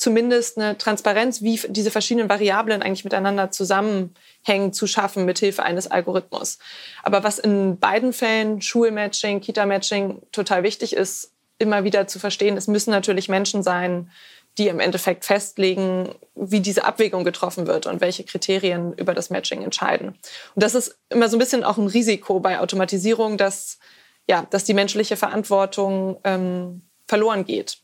zumindest 0.00 0.56
eine 0.56 0.78
Transparenz, 0.78 1.42
wie 1.42 1.60
diese 1.68 1.90
verschiedenen 1.90 2.30
Variablen 2.30 2.80
eigentlich 2.80 3.04
miteinander 3.04 3.50
zusammenhängen, 3.50 4.72
zu 4.72 4.86
schaffen 4.86 5.26
mit 5.26 5.38
Hilfe 5.38 5.62
eines 5.62 5.90
Algorithmus. 5.90 6.58
Aber 7.02 7.22
was 7.22 7.38
in 7.38 7.78
beiden 7.78 8.14
Fällen, 8.14 8.62
Schulmatching, 8.62 9.42
Kita-Matching, 9.42 10.22
total 10.32 10.62
wichtig 10.62 10.94
ist, 10.96 11.32
immer 11.58 11.84
wieder 11.84 12.06
zu 12.06 12.18
verstehen, 12.18 12.56
es 12.56 12.66
müssen 12.66 12.92
natürlich 12.92 13.28
Menschen 13.28 13.62
sein, 13.62 14.10
die 14.56 14.68
im 14.68 14.80
Endeffekt 14.80 15.26
festlegen, 15.26 16.14
wie 16.34 16.60
diese 16.60 16.84
Abwägung 16.84 17.22
getroffen 17.22 17.66
wird 17.66 17.86
und 17.86 18.00
welche 18.00 18.24
Kriterien 18.24 18.94
über 18.94 19.12
das 19.12 19.28
Matching 19.28 19.62
entscheiden. 19.62 20.08
Und 20.54 20.62
das 20.62 20.74
ist 20.74 20.98
immer 21.10 21.28
so 21.28 21.36
ein 21.36 21.40
bisschen 21.40 21.62
auch 21.62 21.76
ein 21.76 21.86
Risiko 21.86 22.40
bei 22.40 22.58
Automatisierung, 22.58 23.36
dass, 23.36 23.78
ja, 24.26 24.46
dass 24.48 24.64
die 24.64 24.74
menschliche 24.74 25.18
Verantwortung 25.18 26.18
ähm, 26.24 26.80
verloren 27.06 27.44
geht. 27.44 27.76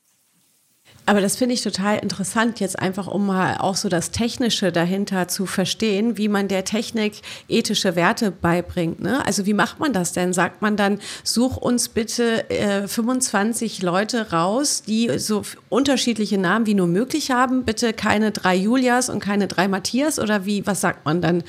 Aber 1.08 1.20
das 1.20 1.36
finde 1.36 1.54
ich 1.54 1.62
total 1.62 1.98
interessant, 1.98 2.58
jetzt 2.58 2.80
einfach 2.80 3.06
um 3.06 3.26
mal 3.26 3.58
auch 3.58 3.76
so 3.76 3.88
das 3.88 4.10
Technische 4.10 4.72
dahinter 4.72 5.28
zu 5.28 5.46
verstehen, 5.46 6.18
wie 6.18 6.26
man 6.26 6.48
der 6.48 6.64
Technik 6.64 7.22
ethische 7.48 7.94
Werte 7.94 8.32
beibringt. 8.32 9.00
Ne? 9.00 9.24
Also 9.24 9.46
wie 9.46 9.54
macht 9.54 9.78
man 9.78 9.92
das 9.92 10.12
denn? 10.12 10.32
Sagt 10.32 10.62
man 10.62 10.76
dann, 10.76 10.98
such 11.22 11.58
uns 11.58 11.88
bitte 11.88 12.50
äh, 12.50 12.88
25 12.88 13.82
Leute 13.82 14.32
raus, 14.32 14.82
die 14.82 15.16
so 15.20 15.42
unterschiedliche 15.68 16.38
Namen 16.38 16.66
wie 16.66 16.74
nur 16.74 16.88
möglich 16.88 17.30
haben, 17.30 17.64
bitte 17.64 17.92
keine 17.92 18.32
drei 18.32 18.56
Julias 18.56 19.08
und 19.08 19.20
keine 19.20 19.46
drei 19.46 19.68
Matthias 19.68 20.18
oder 20.18 20.44
wie, 20.44 20.66
was 20.66 20.80
sagt 20.80 21.04
man 21.04 21.22
dann 21.22 21.44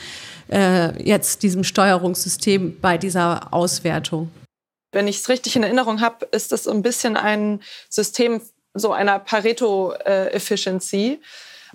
äh, 0.52 1.02
jetzt 1.04 1.42
diesem 1.42 1.64
Steuerungssystem 1.64 2.80
bei 2.80 3.00
dieser 3.00 3.52
Auswertung? 3.52 4.30
Wenn 4.92 5.08
ich 5.08 5.18
es 5.18 5.30
richtig 5.30 5.56
in 5.56 5.64
Erinnerung 5.64 6.00
habe, 6.00 6.28
ist 6.28 6.52
das 6.52 6.68
ein 6.68 6.84
bisschen 6.84 7.18
ein 7.18 7.62
System 7.90 8.42
so 8.80 8.92
einer 8.92 9.20
Pareto-Efficiency. 9.20 11.20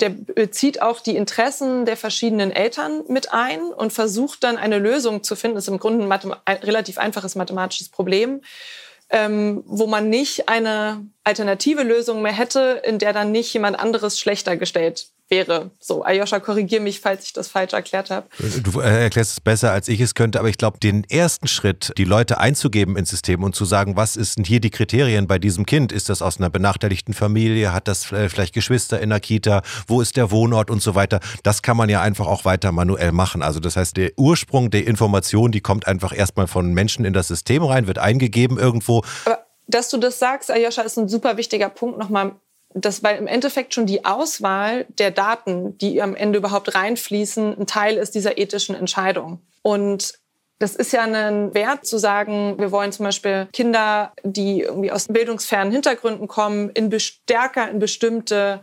Der 0.01 0.09
bezieht 0.09 0.81
auch 0.81 1.01
die 1.01 1.17
Interessen 1.17 1.85
der 1.85 1.97
verschiedenen 1.97 2.51
Eltern 2.51 3.03
mit 3.09 3.33
ein 3.33 3.63
und 3.63 3.93
versucht 3.93 4.43
dann 4.43 4.57
eine 4.57 4.79
Lösung 4.79 5.23
zu 5.23 5.37
finden. 5.37 5.57
Das 5.57 5.65
ist 5.65 5.69
im 5.69 5.79
Grunde 5.79 6.05
ein 6.05 6.57
relativ 6.59 6.99
einfaches 6.99 7.35
mathematisches 7.35 7.91
Problem, 7.91 8.41
ähm, 9.11 9.63
wo 9.67 9.87
man 9.87 10.09
nicht 10.09 10.49
eine 10.49 11.07
alternative 11.25 11.83
Lösung 11.83 12.23
mehr 12.23 12.33
hätte, 12.33 12.81
in 12.85 12.99
der 12.99 13.13
dann 13.13 13.33
nicht 13.33 13.53
jemand 13.53 13.79
anderes 13.79 14.19
schlechter 14.19 14.57
gestellt 14.57 15.12
wäre. 15.33 15.71
So, 15.81 16.05
Ayosha, 16.05 16.39
korrigier 16.41 16.81
mich, 16.81 17.01
falls 17.01 17.25
ich 17.25 17.33
das 17.33 17.49
falsch 17.49 17.73
erklärt 17.73 18.11
habe. 18.11 18.29
Du 18.63 18.81
äh, 18.81 19.05
erklärst 19.05 19.33
es 19.33 19.41
besser, 19.41 19.73
als 19.73 19.89
ich 19.89 19.99
es 20.01 20.15
könnte, 20.15 20.39
aber 20.39 20.51
ich 20.51 20.59
glaube, 20.59 20.79
den 20.79 21.05
ersten 21.05 21.49
Schritt, 21.49 21.93
die 21.97 22.05
Leute 22.05 22.39
einzugeben 22.39 22.97
ins 22.97 23.09
System 23.09 23.43
und 23.43 23.57
zu 23.57 23.65
sagen, 23.65 23.97
was 23.97 24.17
ist 24.17 24.37
denn 24.37 24.45
hier 24.45 24.61
die 24.61 24.69
Kriterien 24.69 25.27
bei 25.27 25.39
diesem 25.39 25.65
Kind? 25.65 25.91
Ist 25.91 26.11
das 26.11 26.21
aus 26.21 26.39
einer 26.39 26.51
benachteiligten 26.51 27.15
Familie? 27.15 27.73
Hat 27.73 27.89
das 27.89 28.13
äh, 28.13 28.29
vielleicht 28.29 28.53
Geschwister 28.53 29.01
in 29.01 29.09
der 29.09 29.21
Kita? 29.21 29.63
Wo 29.87 30.03
ist 30.03 30.19
der 30.19 30.31
Wohnort 30.31 30.71
und 30.71 30.83
so 30.83 30.95
weiter? 30.95 31.21
Das 31.43 31.63
kann 31.63 31.79
man 31.79 31.89
ja 31.89 32.03
einfach 32.03 32.27
auch 32.27 32.45
weiter 32.45 32.71
manuell 32.71 33.13
machen. 33.13 33.43
Also 33.43 33.59
das 33.59 33.77
heißt, 33.77 33.97
der 33.97 34.13
Ursprung 34.19 34.71
der 34.71 34.87
Information, 34.87 35.51
die 35.51 35.63
kommt 35.63 35.87
einfach 35.87 36.15
erstmal 36.15 36.47
von 36.47 36.75
Menschen 36.75 37.07
in 37.07 37.15
das 37.15 37.29
System 37.29 37.63
rein, 37.63 37.87
wird 37.87 37.99
eingegeben 37.99 38.59
irgendwo. 38.59 39.03
Aber 39.25 39.47
dass 39.67 39.89
du 39.89 39.97
das 39.97 40.19
sagst, 40.19 40.51
Ayosha, 40.51 40.83
ist 40.83 40.99
ein 40.99 41.09
super 41.09 41.39
wichtiger 41.39 41.71
Punkt 41.71 41.99
nochmal 41.99 42.33
dass 42.75 43.03
weil 43.03 43.19
im 43.19 43.27
Endeffekt 43.27 43.75
schon 43.75 43.87
die 43.87 44.05
Auswahl 44.05 44.87
der 44.99 45.11
Daten, 45.11 45.77
die 45.79 46.01
am 46.03 46.15
Ende 46.15 46.39
überhaupt 46.39 46.75
reinfließen, 46.75 47.59
ein 47.59 47.67
Teil 47.67 47.97
ist 47.97 48.15
dieser 48.15 48.39
ethischen 48.39 48.75
Entscheidung. 48.75 49.41
Und 49.63 50.15
das 50.63 50.77
ist 50.77 50.93
ja 50.93 51.03
ein 51.03 51.55
Wert 51.55 51.85
zu 51.87 51.99
sagen, 51.99 52.57
wir 52.59 52.71
wollen 52.71 52.93
zum 52.93 53.05
Beispiel 53.05 53.49
Kinder, 53.53 54.13
die 54.23 54.61
irgendwie 54.61 54.93
aus 54.93 55.09
bildungsfernen 55.09 55.73
Hintergründen 55.73 56.29
kommen, 56.29 56.71
in 56.71 57.01
stärker 57.01 57.69
in 57.69 57.81
bestimmte 57.81 58.63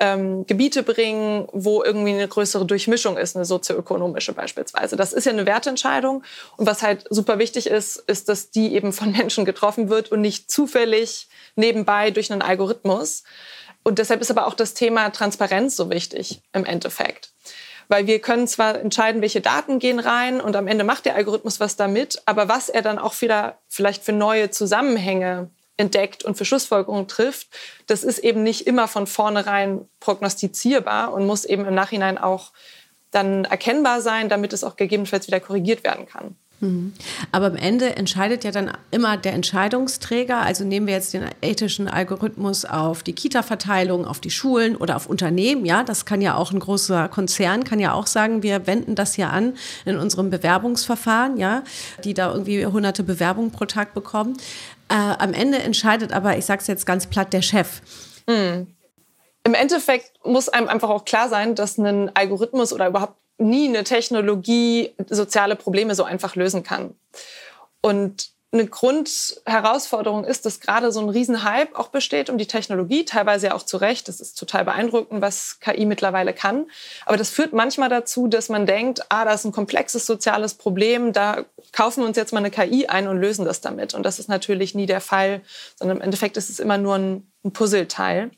ähm, 0.00 0.46
Gebiete 0.46 0.82
bringen, 0.82 1.46
wo 1.52 1.84
irgendwie 1.84 2.12
eine 2.12 2.26
größere 2.26 2.64
Durchmischung 2.64 3.18
ist, 3.18 3.36
eine 3.36 3.44
sozioökonomische 3.44 4.32
beispielsweise. 4.32 4.96
Das 4.96 5.12
ist 5.12 5.26
ja 5.26 5.32
eine 5.32 5.46
Wertentscheidung. 5.46 6.24
Und 6.56 6.66
was 6.66 6.82
halt 6.82 7.04
super 7.10 7.38
wichtig 7.38 7.66
ist, 7.66 7.96
ist, 7.96 8.28
dass 8.28 8.50
die 8.50 8.74
eben 8.74 8.92
von 8.92 9.12
Menschen 9.12 9.44
getroffen 9.44 9.90
wird 9.90 10.10
und 10.10 10.22
nicht 10.22 10.50
zufällig 10.50 11.28
nebenbei 11.54 12.10
durch 12.10 12.32
einen 12.32 12.42
Algorithmus. 12.42 13.22
Und 13.82 13.98
deshalb 13.98 14.20
ist 14.22 14.30
aber 14.30 14.46
auch 14.46 14.54
das 14.54 14.74
Thema 14.74 15.10
Transparenz 15.10 15.76
so 15.76 15.90
wichtig 15.90 16.40
im 16.52 16.64
Endeffekt. 16.64 17.30
Weil 17.88 18.06
wir 18.06 18.20
können 18.20 18.46
zwar 18.46 18.78
entscheiden, 18.78 19.20
welche 19.20 19.40
Daten 19.40 19.80
gehen 19.80 19.98
rein 19.98 20.40
und 20.40 20.56
am 20.56 20.66
Ende 20.68 20.84
macht 20.84 21.06
der 21.06 21.16
Algorithmus 21.16 21.60
was 21.60 21.76
damit, 21.76 22.22
aber 22.24 22.48
was 22.48 22.68
er 22.68 22.82
dann 22.82 22.98
auch 22.98 23.20
wieder 23.20 23.58
vielleicht 23.68 24.04
für 24.04 24.12
neue 24.12 24.50
Zusammenhänge 24.50 25.50
entdeckt 25.80 26.24
und 26.24 26.36
für 26.36 26.44
Schlussfolgerungen 26.44 27.08
trifft, 27.08 27.48
das 27.86 28.04
ist 28.04 28.18
eben 28.18 28.42
nicht 28.42 28.66
immer 28.66 28.86
von 28.86 29.06
vornherein 29.06 29.88
prognostizierbar 29.98 31.12
und 31.12 31.26
muss 31.26 31.44
eben 31.44 31.64
im 31.64 31.74
Nachhinein 31.74 32.18
auch 32.18 32.52
dann 33.10 33.44
erkennbar 33.44 34.00
sein, 34.00 34.28
damit 34.28 34.52
es 34.52 34.62
auch 34.62 34.76
gegebenenfalls 34.76 35.26
wieder 35.26 35.40
korrigiert 35.40 35.82
werden 35.82 36.06
kann. 36.06 36.36
Mhm. 36.60 36.92
Aber 37.32 37.46
am 37.46 37.56
Ende 37.56 37.96
entscheidet 37.96 38.44
ja 38.44 38.50
dann 38.50 38.70
immer 38.90 39.16
der 39.16 39.32
Entscheidungsträger. 39.32 40.38
Also 40.38 40.64
nehmen 40.64 40.86
wir 40.86 40.94
jetzt 40.94 41.14
den 41.14 41.24
ethischen 41.40 41.88
Algorithmus 41.88 42.64
auf 42.64 43.02
die 43.02 43.14
Kita-Verteilung, 43.14 44.06
auf 44.06 44.20
die 44.20 44.30
Schulen 44.30 44.76
oder 44.76 44.96
auf 44.96 45.06
Unternehmen. 45.06 45.64
Ja, 45.64 45.82
das 45.82 46.04
kann 46.04 46.20
ja 46.20 46.36
auch 46.36 46.52
ein 46.52 46.60
großer 46.60 47.08
Konzern, 47.08 47.64
kann 47.64 47.80
ja 47.80 47.94
auch 47.94 48.06
sagen, 48.06 48.42
wir 48.42 48.66
wenden 48.66 48.94
das 48.94 49.16
ja 49.16 49.30
an 49.30 49.54
in 49.86 49.96
unserem 49.96 50.30
Bewerbungsverfahren, 50.30 51.38
ja, 51.38 51.62
die 52.04 52.14
da 52.14 52.32
irgendwie 52.32 52.64
hunderte 52.66 53.02
Bewerbungen 53.02 53.50
pro 53.50 53.64
Tag 53.64 53.94
bekommen. 53.94 54.36
Äh, 54.88 54.94
am 54.94 55.32
Ende 55.32 55.58
entscheidet 55.58 56.12
aber, 56.12 56.36
ich 56.36 56.44
sage 56.44 56.60
es 56.60 56.66
jetzt 56.66 56.84
ganz 56.84 57.06
platt, 57.06 57.32
der 57.32 57.42
Chef. 57.42 57.80
Mhm. 58.26 58.66
Im 59.44 59.54
Endeffekt 59.54 60.12
muss 60.24 60.50
einem 60.50 60.68
einfach 60.68 60.90
auch 60.90 61.06
klar 61.06 61.30
sein, 61.30 61.54
dass 61.54 61.78
ein 61.78 62.14
Algorithmus 62.14 62.74
oder 62.74 62.88
überhaupt 62.88 63.19
nie 63.40 63.68
eine 63.68 63.84
Technologie 63.84 64.94
soziale 65.08 65.56
Probleme 65.56 65.94
so 65.94 66.04
einfach 66.04 66.36
lösen 66.36 66.62
kann. 66.62 66.94
Und 67.80 68.30
eine 68.52 68.66
Grundherausforderung 68.66 70.24
ist, 70.24 70.44
dass 70.44 70.58
gerade 70.58 70.90
so 70.90 71.00
ein 71.00 71.08
Riesenhype 71.08 71.78
auch 71.78 71.88
besteht 71.88 72.28
um 72.30 72.36
die 72.36 72.48
Technologie, 72.48 73.04
teilweise 73.04 73.48
ja 73.48 73.54
auch 73.54 73.62
zu 73.62 73.76
Recht. 73.76 74.08
Das 74.08 74.20
ist 74.20 74.34
total 74.34 74.64
beeindruckend, 74.64 75.22
was 75.22 75.60
KI 75.60 75.86
mittlerweile 75.86 76.32
kann. 76.32 76.66
Aber 77.06 77.16
das 77.16 77.30
führt 77.30 77.52
manchmal 77.52 77.88
dazu, 77.88 78.26
dass 78.26 78.48
man 78.48 78.66
denkt, 78.66 79.02
ah, 79.08 79.24
da 79.24 79.34
ist 79.34 79.44
ein 79.44 79.52
komplexes 79.52 80.04
soziales 80.04 80.54
Problem, 80.54 81.12
da 81.12 81.44
kaufen 81.70 82.02
wir 82.02 82.08
uns 82.08 82.16
jetzt 82.16 82.32
mal 82.32 82.40
eine 82.40 82.50
KI 82.50 82.88
ein 82.88 83.06
und 83.06 83.20
lösen 83.20 83.44
das 83.44 83.60
damit. 83.60 83.94
Und 83.94 84.02
das 84.02 84.18
ist 84.18 84.28
natürlich 84.28 84.74
nie 84.74 84.86
der 84.86 85.00
Fall, 85.00 85.42
sondern 85.76 85.98
im 85.98 86.02
Endeffekt 86.02 86.36
ist 86.36 86.50
es 86.50 86.58
immer 86.58 86.76
nur 86.76 86.96
ein 86.96 87.30
Puzzleteil. 87.52 88.32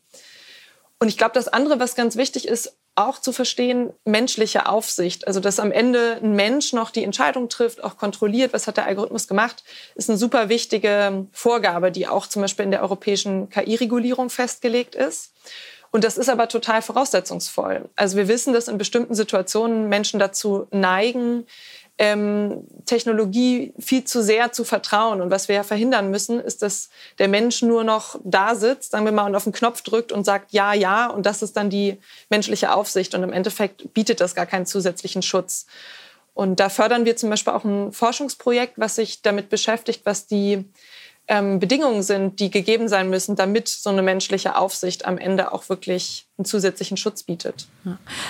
Und 0.99 1.09
ich 1.09 1.17
glaube, 1.17 1.33
das 1.35 1.49
andere, 1.49 1.81
was 1.81 1.95
ganz 1.95 2.17
wichtig 2.17 2.47
ist, 2.47 2.77
auch 2.95 3.19
zu 3.19 3.33
verstehen, 3.33 3.93
menschliche 4.05 4.67
Aufsicht. 4.67 5.27
Also, 5.27 5.41
dass 5.41 5.59
am 5.59 5.73
Ende 5.73 6.19
ein 6.23 6.35
Mensch 6.35 6.73
noch 6.73 6.91
die 6.91 7.05
Entscheidung 7.05 7.49
trifft, 7.49 7.83
auch 7.83 7.97
kontrolliert, 7.97 8.53
was 8.53 8.67
hat 8.67 8.77
der 8.77 8.87
Algorithmus 8.87 9.29
gemacht, 9.29 9.65
ist 9.95 10.11
eine 10.11 10.19
super 10.19 10.49
wichtige 10.49 11.27
Vorgabe, 11.33 11.91
die 11.91 12.07
auch 12.07 12.27
zum 12.27 12.43
Beispiel 12.43 12.67
in 12.67 12.71
der 12.71 12.83
europäischen 12.83 13.49
KI-Regulierung 13.49 14.29
festgelegt 14.29 14.95
ist. 14.95 15.33
Und 15.91 16.05
das 16.05 16.17
ist 16.17 16.31
aber 16.31 16.49
total 16.49 16.81
voraussetzungsvoll. 16.81 17.91
Also 17.97 18.17
wir 18.17 18.27
wissen, 18.27 18.55
dass 18.55 18.67
in 18.67 18.79
bestimmten 18.79 19.15
Situationen 19.15 19.91
Menschen 19.91 20.19
dazu 20.19 20.67
neigen, 20.71 21.47
ähm, 21.99 22.67
Technologie 22.87 23.75
viel 23.79 24.05
zu 24.05 24.23
sehr 24.23 24.53
zu 24.53 24.65
vertrauen. 24.65 25.21
Und 25.21 25.31
was 25.31 25.49
wir 25.49 25.57
ja 25.57 25.63
verhindern 25.63 26.11
müssen, 26.11 26.41
ist, 26.41 26.63
dass 26.63 26.89
der 27.19 27.29
Mensch 27.29 27.63
nur 27.63 27.85
noch 27.85 28.19
da 28.25 28.55
sitzt, 28.55 28.93
sagen 28.93 29.05
wir 29.05 29.13
mal, 29.13 29.27
und 29.27 29.37
auf 29.37 29.45
den 29.45 29.53
Knopf 29.53 29.83
drückt 29.83 30.11
und 30.13 30.25
sagt 30.25 30.53
ja, 30.53 30.73
ja. 30.73 31.07
Und 31.07 31.27
das 31.27 31.43
ist 31.43 31.57
dann 31.57 31.71
die 31.71 31.99
menschliche 32.31 32.73
Aufsicht. 32.73 33.15
Und 33.15 33.23
im 33.23 33.33
Endeffekt 33.33 33.93
bietet 33.95 34.21
das 34.21 34.35
gar 34.35 34.47
keinen 34.47 34.67
zusätzlichen 34.67 35.23
Schutz. 35.23 35.67
Und 36.35 36.61
da 36.61 36.71
fördern 36.71 37.05
wir 37.05 37.17
zum 37.17 37.29
Beispiel 37.29 37.53
auch 37.53 37.65
ein 37.65 37.93
Forschungsprojekt, 37.93 38.75
was 38.79 38.97
sich 38.97 39.21
damit 39.21 39.51
beschäftigt, 39.51 40.03
was 40.05 40.27
die 40.27 40.65
ähm, 41.29 41.61
Bedingungen 41.61 42.03
sind, 42.03 42.41
die 42.41 42.51
gegeben 42.51 42.89
sein 42.89 43.09
müssen, 43.09 43.37
damit 43.37 43.69
so 43.69 43.91
eine 43.91 44.03
menschliche 44.03 44.57
Aufsicht 44.57 45.07
am 45.07 45.19
Ende 45.19 45.53
auch 45.53 45.69
wirklich 45.69 46.27
einen 46.37 46.45
zusätzlichen 46.45 46.97
Schutz 46.97 47.23
bietet. 47.23 47.67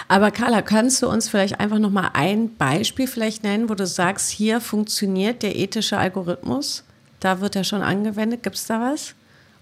Aber 0.09 0.31
Carla, 0.31 0.63
kannst 0.63 1.03
du 1.03 1.09
uns 1.09 1.29
vielleicht 1.29 1.59
einfach 1.59 1.79
noch 1.79 1.91
mal 1.91 2.11
ein 2.13 2.55
Beispiel 2.57 3.07
vielleicht 3.07 3.43
nennen, 3.43 3.69
wo 3.69 3.75
du 3.75 3.87
sagst, 3.87 4.31
hier 4.31 4.61
funktioniert 4.61 5.43
der 5.43 5.57
ethische 5.57 5.99
Algorithmus? 5.99 6.85
Da 7.21 7.41
wird 7.41 7.57
er 7.57 7.65
schon 7.65 7.83
angewendet. 7.83 8.43
Gibt 8.43 8.57
es 8.57 8.67
da 8.67 8.81
was? 8.81 9.15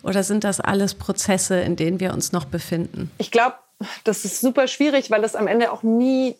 Oder 0.03 0.23
sind 0.23 0.45
das 0.45 0.61
alles 0.61 0.95
Prozesse, 0.95 1.61
in 1.61 1.77
denen 1.77 2.01
wir 2.01 2.13
uns 2.13 2.33
noch 2.33 2.47
befinden? 2.47 3.11
Ich 3.19 3.31
glaube, 3.31 3.57
das 4.05 4.25
ist 4.25 4.41
super 4.41 4.67
schwierig, 4.67 5.11
weil 5.11 5.25
es 5.25 5.35
am 5.35 5.47
Ende 5.47 5.73
auch 5.73 5.83
nie 5.83 6.37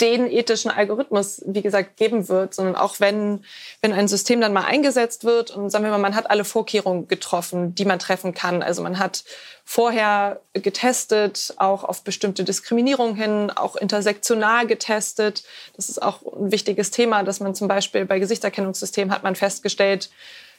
den 0.00 0.30
ethischen 0.30 0.70
Algorithmus, 0.70 1.42
wie 1.46 1.62
gesagt, 1.62 1.96
geben 1.96 2.28
wird, 2.28 2.54
sondern 2.54 2.76
auch 2.76 3.00
wenn, 3.00 3.44
wenn 3.82 3.92
ein 3.92 4.06
System 4.06 4.40
dann 4.40 4.52
mal 4.52 4.64
eingesetzt 4.64 5.24
wird 5.24 5.50
und 5.50 5.70
sagen 5.70 5.84
wir 5.84 5.90
mal, 5.90 5.98
man 5.98 6.14
hat 6.14 6.30
alle 6.30 6.44
Vorkehrungen 6.44 7.08
getroffen, 7.08 7.74
die 7.74 7.84
man 7.84 7.98
treffen 7.98 8.34
kann. 8.34 8.62
Also 8.62 8.82
man 8.82 8.98
hat 8.98 9.24
vorher 9.64 10.40
getestet, 10.52 11.54
auch 11.56 11.82
auf 11.82 12.04
bestimmte 12.04 12.44
Diskriminierung 12.44 13.16
hin, 13.16 13.50
auch 13.50 13.74
intersektional 13.74 14.66
getestet. 14.66 15.42
Das 15.74 15.88
ist 15.88 16.00
auch 16.00 16.22
ein 16.22 16.52
wichtiges 16.52 16.90
Thema, 16.92 17.24
dass 17.24 17.40
man 17.40 17.54
zum 17.54 17.66
Beispiel 17.66 18.04
bei 18.04 18.20
Gesichtserkennungssystemen 18.20 19.12
hat 19.12 19.24
man 19.24 19.34
festgestellt, 19.34 20.10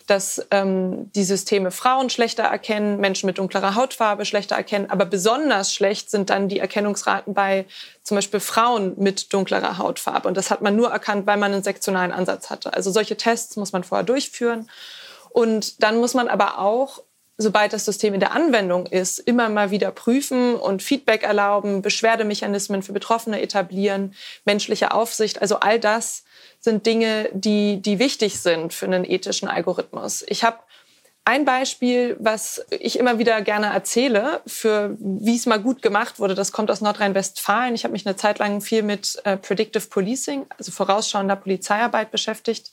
dass 0.07 0.45
ähm, 0.51 1.11
die 1.13 1.23
Systeme 1.23 1.71
Frauen 1.71 2.09
schlechter 2.09 2.43
erkennen, 2.43 2.99
Menschen 2.99 3.27
mit 3.27 3.37
dunklerer 3.37 3.75
Hautfarbe 3.75 4.25
schlechter 4.25 4.55
erkennen. 4.55 4.89
Aber 4.89 5.05
besonders 5.05 5.73
schlecht 5.73 6.09
sind 6.09 6.29
dann 6.29 6.47
die 6.47 6.59
Erkennungsraten 6.59 7.33
bei 7.33 7.65
zum 8.03 8.15
Beispiel 8.15 8.39
Frauen 8.39 8.93
mit 8.97 9.33
dunklerer 9.33 9.77
Hautfarbe. 9.77 10.27
Und 10.27 10.37
das 10.37 10.51
hat 10.51 10.61
man 10.61 10.75
nur 10.75 10.89
erkannt, 10.89 11.25
weil 11.27 11.37
man 11.37 11.53
einen 11.53 11.63
sektionalen 11.63 12.11
Ansatz 12.11 12.49
hatte. 12.49 12.73
Also 12.73 12.91
solche 12.91 13.17
Tests 13.17 13.55
muss 13.55 13.73
man 13.73 13.83
vorher 13.83 14.05
durchführen. 14.05 14.69
Und 15.29 15.83
dann 15.83 15.97
muss 15.97 16.13
man 16.13 16.27
aber 16.27 16.59
auch 16.59 17.01
sobald 17.37 17.73
das 17.73 17.85
System 17.85 18.13
in 18.13 18.19
der 18.19 18.31
Anwendung 18.31 18.85
ist, 18.85 19.19
immer 19.19 19.49
mal 19.49 19.71
wieder 19.71 19.91
prüfen 19.91 20.55
und 20.55 20.81
Feedback 20.81 21.23
erlauben, 21.23 21.81
Beschwerdemechanismen 21.81 22.81
für 22.81 22.93
Betroffene 22.93 23.41
etablieren, 23.41 24.13
menschliche 24.45 24.93
Aufsicht. 24.93 25.41
Also 25.41 25.59
all 25.59 25.79
das 25.79 26.23
sind 26.59 26.85
Dinge, 26.85 27.29
die, 27.33 27.81
die 27.81 27.99
wichtig 27.99 28.39
sind 28.39 28.73
für 28.73 28.85
einen 28.85 29.03
ethischen 29.03 29.47
Algorithmus. 29.47 30.23
Ich 30.27 30.43
habe 30.43 30.59
ein 31.27 31.43
Beispiel, 31.43 32.15
was 32.19 32.63
ich 32.69 32.99
immer 32.99 33.17
wieder 33.17 33.41
gerne 33.41 33.73
erzähle, 33.73 34.41
für 34.45 34.95
wie 34.99 35.35
es 35.35 35.47
mal 35.47 35.59
gut 35.59 35.81
gemacht 35.81 36.19
wurde, 36.19 36.35
das 36.35 36.51
kommt 36.51 36.69
aus 36.69 36.81
Nordrhein-Westfalen. 36.81 37.73
Ich 37.73 37.83
habe 37.83 37.93
mich 37.93 38.05
eine 38.05 38.15
Zeit 38.15 38.37
lang 38.37 38.61
viel 38.61 38.83
mit 38.83 39.19
äh, 39.23 39.35
Predictive 39.35 39.87
Policing, 39.87 40.45
also 40.55 40.71
vorausschauender 40.71 41.35
Polizeiarbeit 41.35 42.11
beschäftigt. 42.11 42.71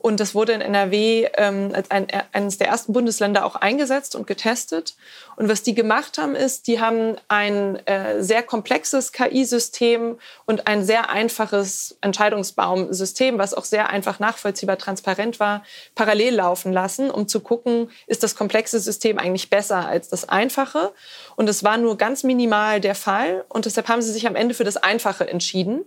Und 0.00 0.18
das 0.18 0.34
wurde 0.34 0.52
in 0.52 0.62
NRW 0.62 1.28
ähm, 1.36 1.72
als 1.74 1.90
ein, 1.90 2.06
eines 2.32 2.56
der 2.56 2.68
ersten 2.68 2.94
Bundesländer 2.94 3.44
auch 3.44 3.54
eingesetzt 3.54 4.14
und 4.14 4.26
getestet. 4.26 4.94
Und 5.36 5.48
was 5.48 5.62
die 5.62 5.74
gemacht 5.74 6.16
haben, 6.16 6.34
ist, 6.34 6.66
die 6.68 6.80
haben 6.80 7.16
ein 7.28 7.76
äh, 7.86 8.22
sehr 8.22 8.42
komplexes 8.42 9.12
KI-System 9.12 10.18
und 10.46 10.66
ein 10.66 10.84
sehr 10.84 11.10
einfaches 11.10 11.98
Entscheidungsbaumsystem, 12.00 13.38
was 13.38 13.52
auch 13.52 13.66
sehr 13.66 13.90
einfach 13.90 14.18
nachvollziehbar 14.20 14.78
transparent 14.78 15.38
war, 15.38 15.64
parallel 15.94 16.34
laufen 16.34 16.72
lassen, 16.72 17.10
um 17.10 17.28
zu 17.28 17.40
gucken, 17.40 17.90
ist 18.06 18.22
das 18.22 18.34
komplexe 18.34 18.80
System 18.80 19.18
eigentlich 19.18 19.50
besser 19.50 19.86
als 19.86 20.08
das 20.08 20.26
einfache. 20.28 20.92
Und 21.36 21.48
es 21.48 21.62
war 21.62 21.76
nur 21.76 21.98
ganz 21.98 22.22
minimal 22.22 22.80
der 22.80 22.94
Fall. 22.94 23.44
Und 23.50 23.66
deshalb 23.66 23.88
haben 23.88 24.00
sie 24.00 24.12
sich 24.12 24.26
am 24.26 24.36
Ende 24.36 24.54
für 24.54 24.64
das 24.64 24.78
Einfache 24.78 25.28
entschieden 25.28 25.84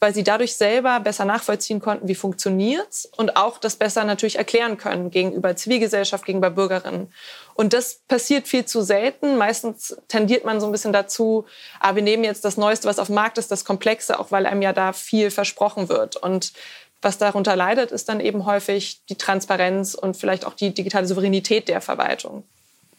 weil 0.00 0.14
sie 0.14 0.24
dadurch 0.24 0.56
selber 0.56 1.00
besser 1.00 1.24
nachvollziehen 1.24 1.80
konnten, 1.80 2.08
wie 2.08 2.14
funktioniert's 2.14 3.08
und 3.16 3.36
auch 3.36 3.58
das 3.58 3.76
besser 3.76 4.04
natürlich 4.04 4.36
erklären 4.36 4.76
können 4.76 5.10
gegenüber 5.10 5.56
Zivilgesellschaft, 5.56 6.24
gegenüber 6.24 6.50
Bürgerinnen. 6.50 7.12
Und 7.54 7.72
das 7.72 8.00
passiert 8.06 8.46
viel 8.46 8.66
zu 8.66 8.82
selten. 8.82 9.38
Meistens 9.38 9.96
tendiert 10.08 10.44
man 10.44 10.60
so 10.60 10.66
ein 10.66 10.72
bisschen 10.72 10.92
dazu, 10.92 11.46
ah, 11.80 11.94
wir 11.94 12.02
nehmen 12.02 12.24
jetzt 12.24 12.44
das 12.44 12.56
Neueste, 12.56 12.88
was 12.88 12.98
auf 12.98 13.06
dem 13.06 13.14
Markt 13.14 13.38
ist, 13.38 13.50
das 13.50 13.64
Komplexe, 13.64 14.18
auch 14.18 14.30
weil 14.30 14.46
einem 14.46 14.62
ja 14.62 14.72
da 14.72 14.92
viel 14.92 15.30
versprochen 15.30 15.88
wird. 15.88 16.16
Und 16.16 16.52
was 17.00 17.18
darunter 17.18 17.56
leidet, 17.56 17.92
ist 17.92 18.08
dann 18.08 18.20
eben 18.20 18.46
häufig 18.46 19.04
die 19.06 19.16
Transparenz 19.16 19.94
und 19.94 20.16
vielleicht 20.16 20.44
auch 20.46 20.54
die 20.54 20.74
digitale 20.74 21.06
Souveränität 21.06 21.68
der 21.68 21.80
Verwaltung. 21.80 22.44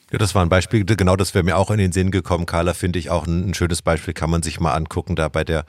Ja, 0.10 0.17
das 0.17 0.34
war 0.34 0.41
ein 0.41 0.48
Beispiel, 0.48 0.86
genau 0.86 1.17
das 1.17 1.34
wäre 1.34 1.43
mir 1.43 1.58
auch 1.58 1.70
in 1.70 1.80
den 1.80 1.91
Sinn 1.91 2.12
gekommen. 2.12 2.46
Carla 2.46 2.74
finde 2.74 2.98
ich 2.98 3.10
auch 3.10 3.28
ein, 3.28 3.50
ein, 3.50 3.54
schönes 3.54 3.82
Beispiel, 3.82 4.13
kann 4.13 4.30
man 4.30 4.41
sich 4.41 4.58
mal 4.62 4.74
angucken, 4.74 5.17
da 5.17 5.28
bei 5.28 5.43
der 5.43 5.65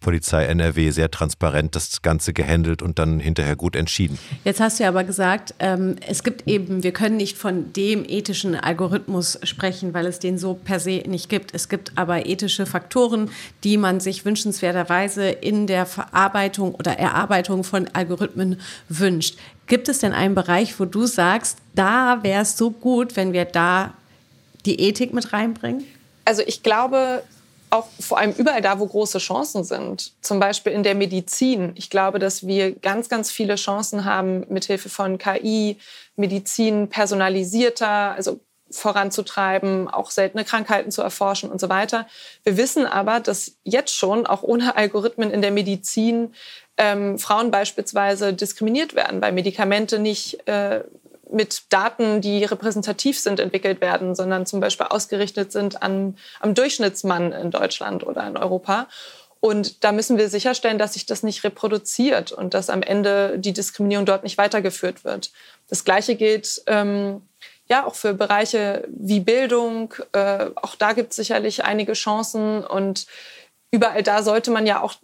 Polizei 0.00 0.44
NRW 0.44 0.90
sehr 0.90 1.10
transparent 1.10 1.74
das 1.74 2.02
Ganze 2.02 2.34
gehandelt 2.34 2.82
und 2.82 2.98
dann 2.98 3.18
hinterher 3.18 3.56
gut 3.56 3.74
entschieden. 3.74 4.18
Jetzt 4.44 4.60
hast 4.60 4.78
du 4.78 4.82
ja 4.82 4.90
aber 4.90 5.04
gesagt, 5.04 5.54
ähm, 5.58 5.96
es 6.06 6.22
gibt 6.22 6.46
eben, 6.46 6.82
wir 6.82 6.92
können 6.92 7.16
nicht 7.16 7.38
von 7.38 7.72
dem 7.72 8.04
ethischen 8.06 8.54
Algorithmus 8.54 9.38
sprechen, 9.44 9.94
weil 9.94 10.04
es 10.04 10.18
den 10.18 10.36
so 10.36 10.52
per 10.52 10.80
se 10.80 11.02
nicht 11.06 11.30
gibt. 11.30 11.54
Es 11.54 11.70
gibt 11.70 11.92
aber 11.96 12.26
ethische 12.26 12.66
Faktoren, 12.66 13.30
die 13.64 13.78
man 13.78 14.00
sich 14.00 14.26
wünschenswerterweise 14.26 15.30
in 15.30 15.66
der 15.66 15.86
Verarbeitung 15.86 16.74
oder 16.74 16.98
Erarbeitung 16.98 17.64
von 17.64 17.88
Algorithmen 17.94 18.60
wünscht. 18.90 19.38
Gibt 19.68 19.88
es 19.88 19.98
denn 19.98 20.12
einen 20.12 20.34
Bereich, 20.34 20.80
wo 20.80 20.86
du 20.86 21.06
sagst, 21.06 21.58
da 21.74 22.22
wäre 22.22 22.42
es 22.42 22.56
so 22.56 22.70
gut, 22.70 23.16
wenn 23.16 23.32
wir 23.32 23.44
da 23.44 23.94
die 24.64 24.80
Ethik 24.80 25.12
mit 25.12 25.32
reinbringen? 25.32 25.84
Also 26.24 26.42
ich 26.46 26.62
glaube, 26.62 27.22
auch 27.70 27.86
vor 28.00 28.18
allem 28.18 28.32
überall 28.32 28.62
da, 28.62 28.78
wo 28.78 28.86
große 28.86 29.18
Chancen 29.18 29.64
sind, 29.64 30.12
zum 30.22 30.40
Beispiel 30.40 30.72
in 30.72 30.82
der 30.82 30.94
Medizin. 30.94 31.72
Ich 31.74 31.90
glaube, 31.90 32.18
dass 32.18 32.46
wir 32.46 32.72
ganz, 32.72 33.08
ganz 33.08 33.30
viele 33.30 33.56
Chancen 33.56 34.04
haben, 34.04 34.46
mithilfe 34.48 34.88
von 34.88 35.18
KI 35.18 35.76
Medizin 36.16 36.88
personalisierter, 36.88 38.12
also 38.12 38.40
voranzutreiben, 38.70 39.88
auch 39.88 40.10
seltene 40.10 40.44
Krankheiten 40.44 40.90
zu 40.90 41.02
erforschen 41.02 41.50
und 41.50 41.60
so 41.60 41.68
weiter. 41.68 42.06
Wir 42.44 42.56
wissen 42.56 42.86
aber, 42.86 43.20
dass 43.20 43.56
jetzt 43.64 43.94
schon, 43.94 44.26
auch 44.26 44.42
ohne 44.42 44.76
Algorithmen 44.76 45.30
in 45.30 45.42
der 45.42 45.50
Medizin, 45.50 46.34
ähm, 46.76 47.18
Frauen 47.18 47.50
beispielsweise 47.50 48.32
diskriminiert 48.32 48.94
werden, 48.94 49.20
weil 49.20 49.32
Medikamente 49.32 49.98
nicht 49.98 50.46
äh, 50.46 50.84
mit 51.30 51.64
Daten, 51.70 52.20
die 52.20 52.44
repräsentativ 52.44 53.18
sind, 53.18 53.40
entwickelt 53.40 53.80
werden, 53.80 54.14
sondern 54.14 54.46
zum 54.46 54.60
Beispiel 54.60 54.86
ausgerichtet 54.88 55.52
sind 55.52 55.82
an, 55.82 56.16
am 56.40 56.54
Durchschnittsmann 56.54 57.32
in 57.32 57.50
Deutschland 57.50 58.06
oder 58.06 58.26
in 58.26 58.36
Europa. 58.36 58.86
Und 59.40 59.84
da 59.84 59.92
müssen 59.92 60.18
wir 60.18 60.28
sicherstellen, 60.28 60.78
dass 60.78 60.94
sich 60.94 61.06
das 61.06 61.22
nicht 61.22 61.44
reproduziert 61.44 62.32
und 62.32 62.54
dass 62.54 62.70
am 62.70 62.82
Ende 62.82 63.38
die 63.38 63.52
Diskriminierung 63.52 64.04
dort 64.04 64.24
nicht 64.24 64.38
weitergeführt 64.38 65.04
wird. 65.04 65.30
Das 65.68 65.84
Gleiche 65.84 66.16
gilt 66.16 66.62
ähm, 66.66 67.22
ja 67.70 67.86
auch 67.86 67.94
für 67.94 68.14
Bereiche 68.14 68.86
wie 68.88 69.20
Bildung. 69.20 69.94
Äh, 70.12 70.50
auch 70.56 70.74
da 70.74 70.92
gibt 70.92 71.10
es 71.10 71.16
sicherlich 71.16 71.64
einige 71.64 71.92
Chancen 71.92 72.64
und 72.64 73.06
überall 73.70 74.02
da 74.02 74.22
sollte 74.22 74.50
man 74.50 74.66
ja 74.66 74.80
auch 74.80 74.94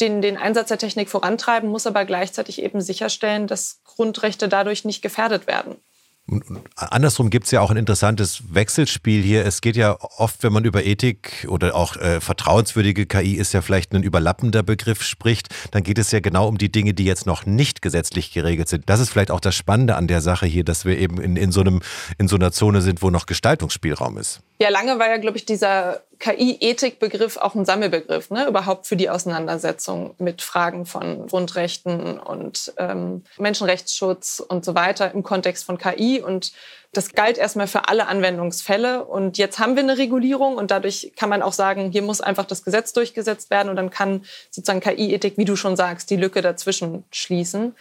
den, 0.00 0.22
den 0.22 0.36
Einsatz 0.36 0.68
der 0.68 0.78
Technik 0.78 1.08
vorantreiben, 1.08 1.68
muss 1.68 1.86
aber 1.86 2.04
gleichzeitig 2.04 2.62
eben 2.62 2.80
sicherstellen, 2.80 3.46
dass 3.46 3.80
Grundrechte 3.84 4.48
dadurch 4.48 4.84
nicht 4.84 5.02
gefährdet 5.02 5.46
werden. 5.46 5.76
Und, 6.26 6.42
andersrum 6.76 7.28
gibt 7.28 7.44
es 7.44 7.50
ja 7.50 7.60
auch 7.60 7.70
ein 7.70 7.76
interessantes 7.76 8.54
Wechselspiel 8.54 9.22
hier. 9.22 9.44
Es 9.44 9.60
geht 9.60 9.76
ja 9.76 9.98
oft, 10.16 10.42
wenn 10.42 10.54
man 10.54 10.64
über 10.64 10.84
Ethik 10.84 11.46
oder 11.50 11.74
auch 11.74 11.96
äh, 11.96 12.20
vertrauenswürdige 12.20 13.04
KI 13.04 13.34
ist 13.34 13.52
ja 13.52 13.60
vielleicht 13.60 13.92
ein 13.92 14.02
überlappender 14.02 14.62
Begriff 14.62 15.02
spricht, 15.02 15.48
dann 15.72 15.82
geht 15.82 15.98
es 15.98 16.10
ja 16.12 16.20
genau 16.20 16.48
um 16.48 16.56
die 16.56 16.72
Dinge, 16.72 16.94
die 16.94 17.04
jetzt 17.04 17.26
noch 17.26 17.44
nicht 17.44 17.82
gesetzlich 17.82 18.32
geregelt 18.32 18.68
sind. 18.68 18.88
Das 18.88 19.00
ist 19.00 19.10
vielleicht 19.10 19.30
auch 19.30 19.40
das 19.40 19.54
Spannende 19.54 19.96
an 19.96 20.06
der 20.06 20.22
Sache 20.22 20.46
hier, 20.46 20.64
dass 20.64 20.86
wir 20.86 20.98
eben 20.98 21.20
in, 21.20 21.36
in, 21.36 21.52
so, 21.52 21.60
einem, 21.60 21.80
in 22.16 22.26
so 22.26 22.36
einer 22.36 22.52
Zone 22.52 22.80
sind, 22.80 23.02
wo 23.02 23.10
noch 23.10 23.26
Gestaltungsspielraum 23.26 24.16
ist. 24.16 24.40
Ja, 24.60 24.68
lange 24.68 25.00
war 25.00 25.08
ja, 25.08 25.16
glaube 25.16 25.36
ich, 25.36 25.46
dieser 25.46 26.02
KI-Ethik-Begriff 26.20 27.36
auch 27.36 27.56
ein 27.56 27.64
Sammelbegriff, 27.64 28.30
ne? 28.30 28.46
überhaupt 28.46 28.86
für 28.86 28.94
die 28.94 29.10
Auseinandersetzung 29.10 30.14
mit 30.18 30.42
Fragen 30.42 30.86
von 30.86 31.26
Grundrechten 31.26 32.20
und 32.20 32.72
ähm, 32.76 33.24
Menschenrechtsschutz 33.36 34.40
und 34.40 34.64
so 34.64 34.76
weiter 34.76 35.12
im 35.12 35.24
Kontext 35.24 35.64
von 35.64 35.76
KI. 35.76 36.22
Und 36.22 36.52
das 36.92 37.12
galt 37.12 37.36
erstmal 37.36 37.66
für 37.66 37.88
alle 37.88 38.06
Anwendungsfälle. 38.06 39.04
Und 39.04 39.38
jetzt 39.38 39.58
haben 39.58 39.74
wir 39.74 39.82
eine 39.82 39.98
Regulierung 39.98 40.56
und 40.56 40.70
dadurch 40.70 41.12
kann 41.16 41.28
man 41.28 41.42
auch 41.42 41.52
sagen, 41.52 41.90
hier 41.90 42.02
muss 42.02 42.20
einfach 42.20 42.44
das 42.44 42.62
Gesetz 42.62 42.92
durchgesetzt 42.92 43.50
werden 43.50 43.68
und 43.70 43.76
dann 43.76 43.90
kann 43.90 44.24
sozusagen 44.50 44.80
KI-Ethik, 44.80 45.36
wie 45.36 45.44
du 45.44 45.56
schon 45.56 45.74
sagst, 45.74 46.10
die 46.10 46.16
Lücke 46.16 46.42
dazwischen 46.42 47.04
schließen. 47.10 47.74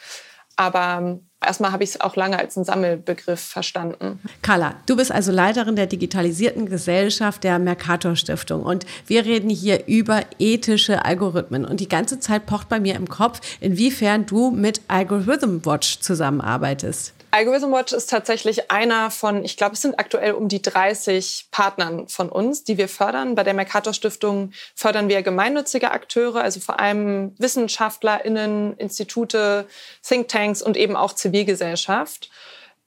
Aber 0.55 1.19
erstmal 1.43 1.71
habe 1.71 1.83
ich 1.83 1.91
es 1.91 2.01
auch 2.01 2.15
lange 2.15 2.37
als 2.37 2.57
einen 2.57 2.65
Sammelbegriff 2.65 3.39
verstanden. 3.39 4.19
Carla, 4.41 4.75
du 4.85 4.95
bist 4.95 5.11
also 5.11 5.31
Leiterin 5.31 5.75
der 5.75 5.87
digitalisierten 5.87 6.67
Gesellschaft 6.67 7.43
der 7.43 7.59
Mercator 7.59 8.15
Stiftung 8.15 8.63
und 8.63 8.85
wir 9.07 9.25
reden 9.25 9.49
hier 9.49 9.87
über 9.87 10.21
ethische 10.39 11.05
Algorithmen 11.05 11.65
und 11.65 11.79
die 11.79 11.89
ganze 11.89 12.19
Zeit 12.19 12.45
pocht 12.45 12.69
bei 12.69 12.79
mir 12.79 12.95
im 12.95 13.09
Kopf, 13.09 13.41
inwiefern 13.59 14.25
du 14.25 14.51
mit 14.51 14.81
Algorithm 14.87 15.65
Watch 15.65 15.99
zusammenarbeitest. 15.99 17.13
Algorithm 17.33 17.71
Watch 17.71 17.93
ist 17.93 18.11
tatsächlich 18.11 18.69
einer 18.69 19.09
von, 19.09 19.43
ich 19.43 19.57
glaube, 19.57 19.73
es 19.73 19.81
sind 19.81 19.97
aktuell 19.97 20.33
um 20.33 20.49
die 20.49 20.61
30 20.61 21.47
Partnern 21.49 22.07
von 22.07 22.29
uns, 22.29 22.63
die 22.63 22.77
wir 22.77 22.87
fördern. 22.87 23.33
Bei 23.33 23.41
der 23.41 23.55
Mercator 23.55 23.91
Stiftung 23.91 24.51
fördern 24.75 25.09
wir 25.09 25.23
gemeinnützige 25.23 25.89
Akteure, 25.89 26.43
also 26.43 26.59
vor 26.59 26.79
allem 26.79 27.33
WissenschaftlerInnen, 27.39 28.77
Institute, 28.77 29.65
Thinktanks 30.07 30.61
und 30.61 30.77
eben 30.77 30.95
auch 30.95 31.13
Zivilgesellschaft. 31.13 32.29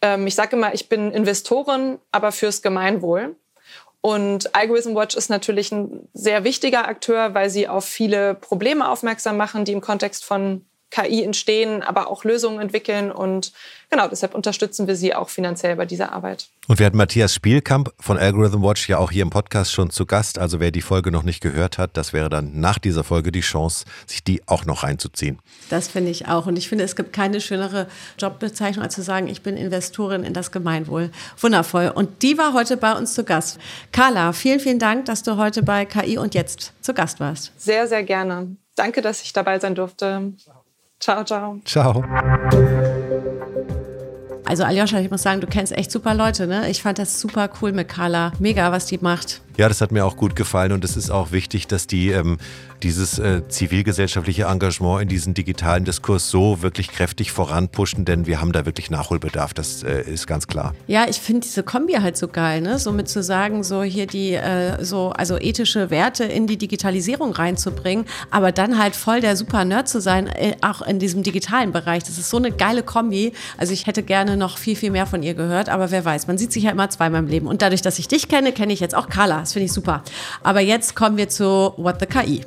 Ähm, 0.00 0.28
ich 0.28 0.36
sage 0.36 0.54
immer, 0.54 0.72
ich 0.74 0.88
bin 0.88 1.10
Investorin, 1.10 1.98
aber 2.12 2.30
fürs 2.30 2.62
Gemeinwohl. 2.62 3.34
Und 4.00 4.54
Algorithm 4.54 4.94
Watch 4.94 5.16
ist 5.16 5.28
natürlich 5.28 5.72
ein 5.72 6.08
sehr 6.14 6.44
wichtiger 6.44 6.86
Akteur, 6.86 7.34
weil 7.34 7.50
sie 7.50 7.66
auf 7.66 7.84
viele 7.84 8.34
Probleme 8.34 8.88
aufmerksam 8.88 9.36
machen, 9.36 9.64
die 9.64 9.72
im 9.72 9.80
Kontext 9.80 10.24
von 10.24 10.64
KI 10.96 11.22
entstehen, 11.22 11.82
aber 11.82 12.08
auch 12.08 12.24
Lösungen 12.24 12.60
entwickeln. 12.60 13.12
Und 13.12 13.52
genau, 13.90 14.08
deshalb 14.08 14.34
unterstützen 14.34 14.86
wir 14.86 14.96
sie 14.96 15.14
auch 15.14 15.28
finanziell 15.28 15.76
bei 15.76 15.84
dieser 15.84 16.12
Arbeit. 16.12 16.48
Und 16.68 16.78
wir 16.78 16.86
hatten 16.86 16.96
Matthias 16.96 17.34
Spielkamp 17.34 17.92
von 18.00 18.16
Algorithm 18.16 18.62
Watch 18.62 18.88
ja 18.88 18.98
auch 18.98 19.10
hier 19.10 19.22
im 19.22 19.30
Podcast 19.30 19.72
schon 19.72 19.90
zu 19.90 20.06
Gast. 20.06 20.38
Also 20.38 20.58
wer 20.58 20.70
die 20.70 20.80
Folge 20.80 21.10
noch 21.10 21.22
nicht 21.22 21.40
gehört 21.40 21.76
hat, 21.76 21.96
das 21.96 22.12
wäre 22.12 22.30
dann 22.30 22.60
nach 22.60 22.78
dieser 22.78 23.04
Folge 23.04 23.30
die 23.30 23.40
Chance, 23.40 23.84
sich 24.06 24.24
die 24.24 24.40
auch 24.46 24.64
noch 24.64 24.84
reinzuziehen. 24.84 25.38
Das 25.68 25.88
finde 25.88 26.10
ich 26.10 26.28
auch. 26.28 26.46
Und 26.46 26.56
ich 26.56 26.68
finde, 26.68 26.84
es 26.84 26.96
gibt 26.96 27.12
keine 27.12 27.40
schönere 27.40 27.86
Jobbezeichnung, 28.18 28.82
als 28.82 28.94
zu 28.94 29.02
sagen, 29.02 29.28
ich 29.28 29.42
bin 29.42 29.56
Investorin 29.56 30.24
in 30.24 30.32
das 30.32 30.50
Gemeinwohl. 30.50 31.10
Wundervoll. 31.38 31.92
Und 31.94 32.22
die 32.22 32.38
war 32.38 32.54
heute 32.54 32.76
bei 32.76 32.94
uns 32.94 33.14
zu 33.14 33.24
Gast. 33.24 33.58
Carla, 33.92 34.32
vielen, 34.32 34.60
vielen 34.60 34.78
Dank, 34.78 35.04
dass 35.04 35.22
du 35.22 35.36
heute 35.36 35.62
bei 35.62 35.84
KI 35.84 36.16
und 36.16 36.34
Jetzt 36.34 36.72
zu 36.80 36.94
Gast 36.94 37.20
warst. 37.20 37.52
Sehr, 37.58 37.86
sehr 37.86 38.02
gerne. 38.02 38.56
Danke, 38.76 39.02
dass 39.02 39.22
ich 39.22 39.32
dabei 39.32 39.58
sein 39.58 39.74
durfte. 39.74 40.32
Ciao, 40.98 41.24
ciao. 41.24 41.60
Ciao. 41.64 42.95
Also 44.46 44.62
Aljoscha, 44.62 45.00
ich 45.00 45.10
muss 45.10 45.22
sagen, 45.22 45.40
du 45.40 45.48
kennst 45.48 45.72
echt 45.72 45.90
super 45.90 46.14
Leute, 46.14 46.46
ne? 46.46 46.70
Ich 46.70 46.80
fand 46.80 47.00
das 47.00 47.20
super 47.20 47.50
cool 47.60 47.72
mit 47.72 47.88
Carla. 47.88 48.30
Mega, 48.38 48.70
was 48.70 48.86
die 48.86 48.98
macht. 48.98 49.40
Ja, 49.56 49.68
das 49.68 49.80
hat 49.80 49.90
mir 49.90 50.04
auch 50.04 50.16
gut 50.16 50.36
gefallen 50.36 50.72
und 50.72 50.84
es 50.84 50.96
ist 50.96 51.10
auch 51.10 51.32
wichtig, 51.32 51.66
dass 51.66 51.86
die 51.86 52.10
ähm, 52.10 52.36
dieses 52.82 53.18
äh, 53.18 53.48
zivilgesellschaftliche 53.48 54.44
Engagement 54.44 55.00
in 55.00 55.08
diesen 55.08 55.32
digitalen 55.32 55.84
Diskurs 55.84 56.28
so 56.28 56.60
wirklich 56.60 56.88
kräftig 56.88 57.32
voranpushen, 57.32 58.04
denn 58.04 58.26
wir 58.26 58.38
haben 58.40 58.52
da 58.52 58.66
wirklich 58.66 58.90
Nachholbedarf, 58.90 59.54
das 59.54 59.82
äh, 59.82 60.02
ist 60.02 60.26
ganz 60.26 60.46
klar. 60.46 60.74
Ja, 60.86 61.06
ich 61.08 61.16
finde 61.16 61.40
diese 61.40 61.62
Kombi 61.62 61.94
halt 61.94 62.18
so 62.18 62.28
geil, 62.28 62.60
ne? 62.60 62.78
So 62.78 62.92
mit 62.92 63.08
zu 63.08 63.22
sagen, 63.22 63.64
so 63.64 63.82
hier 63.82 64.06
die 64.06 64.34
äh, 64.34 64.84
so 64.84 65.10
also 65.10 65.38
ethische 65.38 65.88
Werte 65.88 66.24
in 66.24 66.46
die 66.46 66.58
Digitalisierung 66.58 67.32
reinzubringen, 67.32 68.04
aber 68.30 68.52
dann 68.52 68.78
halt 68.78 68.94
voll 68.94 69.20
der 69.20 69.36
super 69.36 69.64
Nerd 69.64 69.88
zu 69.88 70.02
sein, 70.02 70.26
äh, 70.26 70.54
auch 70.60 70.82
in 70.82 70.98
diesem 70.98 71.22
digitalen 71.22 71.72
Bereich. 71.72 72.04
Das 72.04 72.18
ist 72.18 72.28
so 72.28 72.36
eine 72.36 72.52
geile 72.52 72.82
Kombi. 72.82 73.32
Also 73.56 73.72
ich 73.72 73.86
hätte 73.86 74.02
gerne 74.02 74.35
noch 74.36 74.58
viel 74.58 74.76
viel 74.76 74.90
mehr 74.90 75.06
von 75.06 75.22
ihr 75.22 75.34
gehört, 75.34 75.68
aber 75.68 75.90
wer 75.90 76.04
weiß, 76.04 76.26
man 76.26 76.38
sieht 76.38 76.52
sich 76.52 76.64
ja 76.64 76.70
immer 76.70 76.90
zweimal 76.90 77.22
im 77.22 77.28
Leben 77.28 77.46
und 77.46 77.62
dadurch, 77.62 77.82
dass 77.82 77.98
ich 77.98 78.08
dich 78.08 78.28
kenne, 78.28 78.52
kenne 78.52 78.72
ich 78.72 78.80
jetzt 78.80 78.94
auch 78.94 79.08
Carla. 79.08 79.40
Das 79.40 79.52
finde 79.52 79.66
ich 79.66 79.72
super. 79.72 80.02
Aber 80.42 80.60
jetzt 80.60 80.94
kommen 80.94 81.16
wir 81.16 81.28
zu 81.28 81.72
What 81.76 81.96
the 82.00 82.06
KI. 82.06 82.42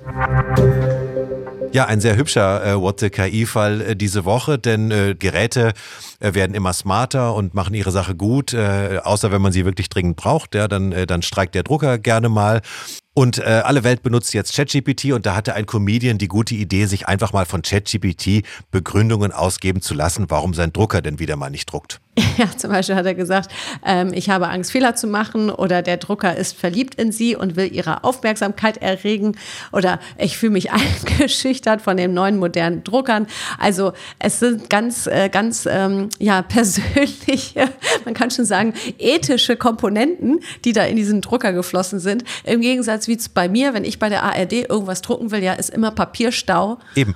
Ja, 1.71 1.85
ein 1.85 2.01
sehr 2.01 2.17
hübscher 2.17 2.65
äh, 2.65 2.81
What 2.81 2.99
the 2.99 3.09
KI-Fall 3.11 3.81
äh, 3.81 3.95
diese 3.95 4.25
Woche, 4.25 4.57
denn 4.57 4.89
äh, 4.89 5.15
Geräte 5.17 5.73
äh, 6.19 6.33
werden 6.33 6.55
immer 6.55 6.73
smarter 6.73 7.35
und 7.35 7.53
machen 7.53 7.75
ihre 7.75 7.91
Sache 7.91 8.15
gut, 8.15 8.53
äh, 8.53 8.99
außer 9.03 9.31
wenn 9.31 9.41
man 9.41 9.51
sie 9.51 9.65
wirklich 9.65 9.87
dringend 9.89 10.15
braucht. 10.15 10.55
Ja, 10.55 10.67
dann, 10.67 10.91
äh, 10.91 11.05
dann 11.05 11.21
streikt 11.21 11.53
der 11.53 11.63
Drucker 11.63 11.99
gerne 11.99 12.27
mal. 12.27 12.61
Und 13.19 13.37
äh, 13.39 13.63
alle 13.65 13.83
Welt 13.83 14.01
benutzt 14.01 14.33
jetzt 14.33 14.55
ChatGPT 14.55 15.11
und 15.11 15.25
da 15.25 15.35
hatte 15.35 15.53
ein 15.53 15.65
Comedian 15.65 16.17
die 16.17 16.29
gute 16.29 16.55
Idee, 16.55 16.85
sich 16.85 17.09
einfach 17.09 17.33
mal 17.33 17.45
von 17.45 17.61
ChatGPT 17.61 18.45
Begründungen 18.71 19.33
ausgeben 19.33 19.81
zu 19.81 19.93
lassen, 19.93 20.27
warum 20.29 20.53
sein 20.53 20.71
Drucker 20.71 21.01
denn 21.01 21.19
wieder 21.19 21.35
mal 21.35 21.49
nicht 21.49 21.69
druckt. 21.69 21.99
Ja, 22.37 22.45
zum 22.55 22.71
Beispiel 22.71 22.95
hat 22.95 23.05
er 23.05 23.15
gesagt, 23.15 23.51
ähm, 23.85 24.13
ich 24.13 24.29
habe 24.29 24.47
Angst, 24.47 24.71
Fehler 24.71 24.95
zu 24.95 25.07
machen 25.07 25.49
oder 25.49 25.81
der 25.81 25.97
Drucker 25.97 26.37
ist 26.37 26.57
verliebt 26.57 26.95
in 26.95 27.11
sie 27.11 27.35
und 27.35 27.57
will 27.57 27.69
ihre 27.73 28.05
Aufmerksamkeit 28.05 28.77
erregen 28.77 29.35
oder 29.73 29.99
ich 30.17 30.37
fühle 30.37 30.53
mich 30.53 30.71
eingeschüchtert 31.17 31.81
von 31.81 31.97
den 31.97 32.13
neuen 32.13 32.37
modernen 32.37 32.85
Druckern. 32.85 33.27
Also 33.57 33.91
es 34.19 34.39
sind 34.39 34.69
ganz, 34.69 35.05
äh, 35.07 35.27
ganz 35.27 35.67
ähm, 35.69 36.07
ja, 36.17 36.41
persönliche, 36.41 37.69
man 38.05 38.13
kann 38.13 38.31
schon 38.31 38.45
sagen, 38.45 38.73
ethische 38.97 39.57
Komponenten, 39.57 40.39
die 40.63 40.71
da 40.71 40.85
in 40.85 40.95
diesen 40.95 41.19
Drucker 41.19 41.51
geflossen 41.51 41.99
sind. 41.99 42.23
Im 42.45 42.61
Gegensatz 42.61 43.08
wie 43.09 43.19
bei 43.33 43.49
mir, 43.49 43.73
wenn 43.73 43.83
ich 43.83 43.99
bei 43.99 44.07
der 44.07 44.23
ARD 44.23 44.53
irgendwas 44.53 45.01
drucken 45.01 45.31
will, 45.31 45.43
ja, 45.43 45.53
ist 45.53 45.69
immer 45.69 45.91
Papierstau. 45.91 46.77
Eben 46.95 47.15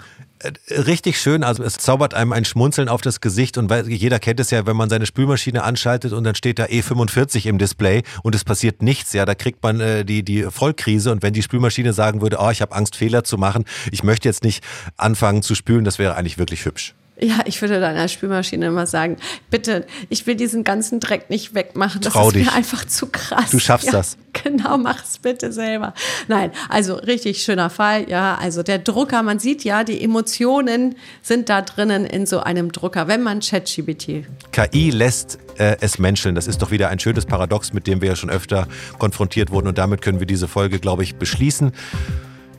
richtig 0.70 1.20
schön. 1.20 1.44
Also 1.44 1.64
es 1.64 1.78
zaubert 1.78 2.14
einem 2.14 2.34
ein 2.34 2.46
Schmunzeln 2.46 2.90
auf 2.90 3.02
das 3.02 3.22
Gesicht 3.22 3.58
und 3.58 3.70
weil, 3.70 3.90
jeder 3.90 4.20
kennt 4.20 4.40
es 4.40 4.52
ja, 4.52 4.66
wenn 4.66 4.76
man 4.76 4.90
seine 4.90 5.06
Spülmaschine 5.06 5.64
anschaltet 5.64 6.14
und 6.14 6.24
dann 6.24 6.36
steht 6.36 6.60
da 6.60 6.66
E45 6.66 7.48
im 7.48 7.58
Display 7.58 8.04
und 8.24 8.36
es 8.36 8.44
passiert 8.44 8.82
nichts, 8.82 9.14
ja, 9.14 9.26
da 9.26 9.36
kriegt 9.36 9.64
man 9.64 9.80
äh, 9.80 10.06
die, 10.06 10.24
die 10.24 10.44
Vollkrise 10.44 11.12
und 11.12 11.24
wenn 11.24 11.34
die 11.34 11.44
Spülmaschine 11.44 11.94
sagen 11.94 12.22
würde, 12.22 12.38
oh, 12.40 12.50
ich 12.50 12.62
habe 12.62 12.76
Angst, 12.76 12.96
Fehler 12.96 13.24
zu 13.24 13.38
machen, 13.38 13.66
ich 13.92 14.04
möchte 14.04 14.28
jetzt 14.28 14.44
nicht 14.44 14.64
anfangen 14.98 15.42
zu 15.42 15.56
spülen, 15.56 15.84
das 15.86 16.00
wäre 16.00 16.16
eigentlich 16.16 16.38
wirklich 16.38 16.66
hübsch. 16.66 16.94
Ja, 17.24 17.40
ich 17.46 17.62
würde 17.62 17.80
deiner 17.80 18.10
Spülmaschine 18.10 18.68
immer 18.68 18.86
sagen, 18.86 19.16
bitte, 19.50 19.86
ich 20.10 20.28
will 20.28 20.36
diesen 20.36 20.66
ganzen 20.66 21.00
Dreck 21.00 21.30
nicht 21.30 21.54
wegmachen. 21.56 22.02
Das 22.02 22.12
Trau 22.12 22.28
ist 22.28 22.36
dich. 22.36 22.46
mir 22.46 22.54
einfach 22.54 22.86
zu 22.86 23.08
krass. 23.08 23.50
Du 23.52 23.60
schaffst 23.60 23.88
ja, 23.88 23.94
das. 23.94 24.18
Genau, 24.44 24.78
mach 24.78 25.04
es 25.04 25.20
bitte 25.20 25.54
selber. 25.54 25.94
Nein, 26.28 26.52
also 26.68 26.96
richtig 26.96 27.42
schöner 27.44 27.70
Fall. 27.70 28.10
Ja, 28.10 28.36
also 28.42 28.62
der 28.62 28.80
Drucker, 28.80 29.24
man 29.24 29.40
sieht 29.40 29.64
ja, 29.64 29.84
die 29.84 30.04
Emotionen 30.04 30.96
sind 31.22 31.50
da 31.50 31.62
drinnen 31.62 32.06
in 32.06 32.26
so 32.26 32.42
einem 32.42 32.72
Drucker, 32.72 33.08
wenn 33.08 33.22
man 33.24 33.40
ChatGPT. 33.40 34.26
KI 34.52 34.90
lässt 34.90 35.38
äh, 35.58 35.78
es 35.80 36.00
menscheln. 36.00 36.36
Das 36.36 36.48
ist 36.48 36.62
doch 36.62 36.72
wieder 36.72 36.90
ein 36.90 37.00
schönes 37.00 37.26
Paradox, 37.26 37.72
mit 37.74 37.88
dem 37.88 38.02
wir 38.02 38.10
ja 38.10 38.16
schon 38.16 38.30
öfter 38.30 38.68
konfrontiert 38.98 39.52
wurden. 39.52 39.68
Und 39.68 39.78
damit 39.78 40.02
können 40.02 40.20
wir 40.20 40.28
diese 40.28 40.48
Folge, 40.48 40.80
glaube 40.80 41.04
ich, 41.04 41.16
beschließen. 41.16 41.72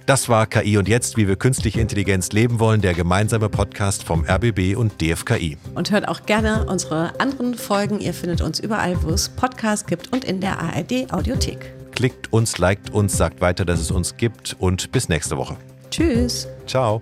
Das 0.06 0.28
war 0.28 0.46
KI 0.46 0.76
und 0.76 0.86
jetzt, 0.86 1.16
wie 1.16 1.26
wir 1.26 1.36
künstliche 1.36 1.80
Intelligenz 1.80 2.30
leben 2.32 2.60
wollen, 2.60 2.82
der 2.82 2.92
gemeinsame 2.92 3.48
Podcast 3.48 4.02
vom 4.02 4.26
RBB 4.28 4.76
und 4.76 5.00
DFKI. 5.00 5.56
Und 5.74 5.90
hört 5.90 6.08
auch 6.08 6.26
gerne 6.26 6.66
unsere 6.66 7.18
anderen 7.18 7.54
Folgen. 7.54 8.00
Ihr 8.00 8.12
findet 8.12 8.42
uns 8.42 8.60
überall, 8.60 9.02
wo 9.02 9.10
es 9.10 9.30
Podcasts 9.30 9.86
gibt 9.86 10.12
und 10.12 10.24
in 10.24 10.40
der 10.42 10.60
ARD 10.60 11.10
Audiothek. 11.10 11.72
Klickt 11.92 12.30
uns, 12.34 12.58
liked 12.58 12.90
uns, 12.90 13.16
sagt 13.16 13.40
weiter, 13.40 13.64
dass 13.64 13.80
es 13.80 13.90
uns 13.90 14.18
gibt 14.18 14.56
und 14.58 14.92
bis 14.92 15.08
nächste 15.08 15.38
Woche. 15.38 15.56
Tschüss. 15.90 16.48
Ciao. 16.66 17.00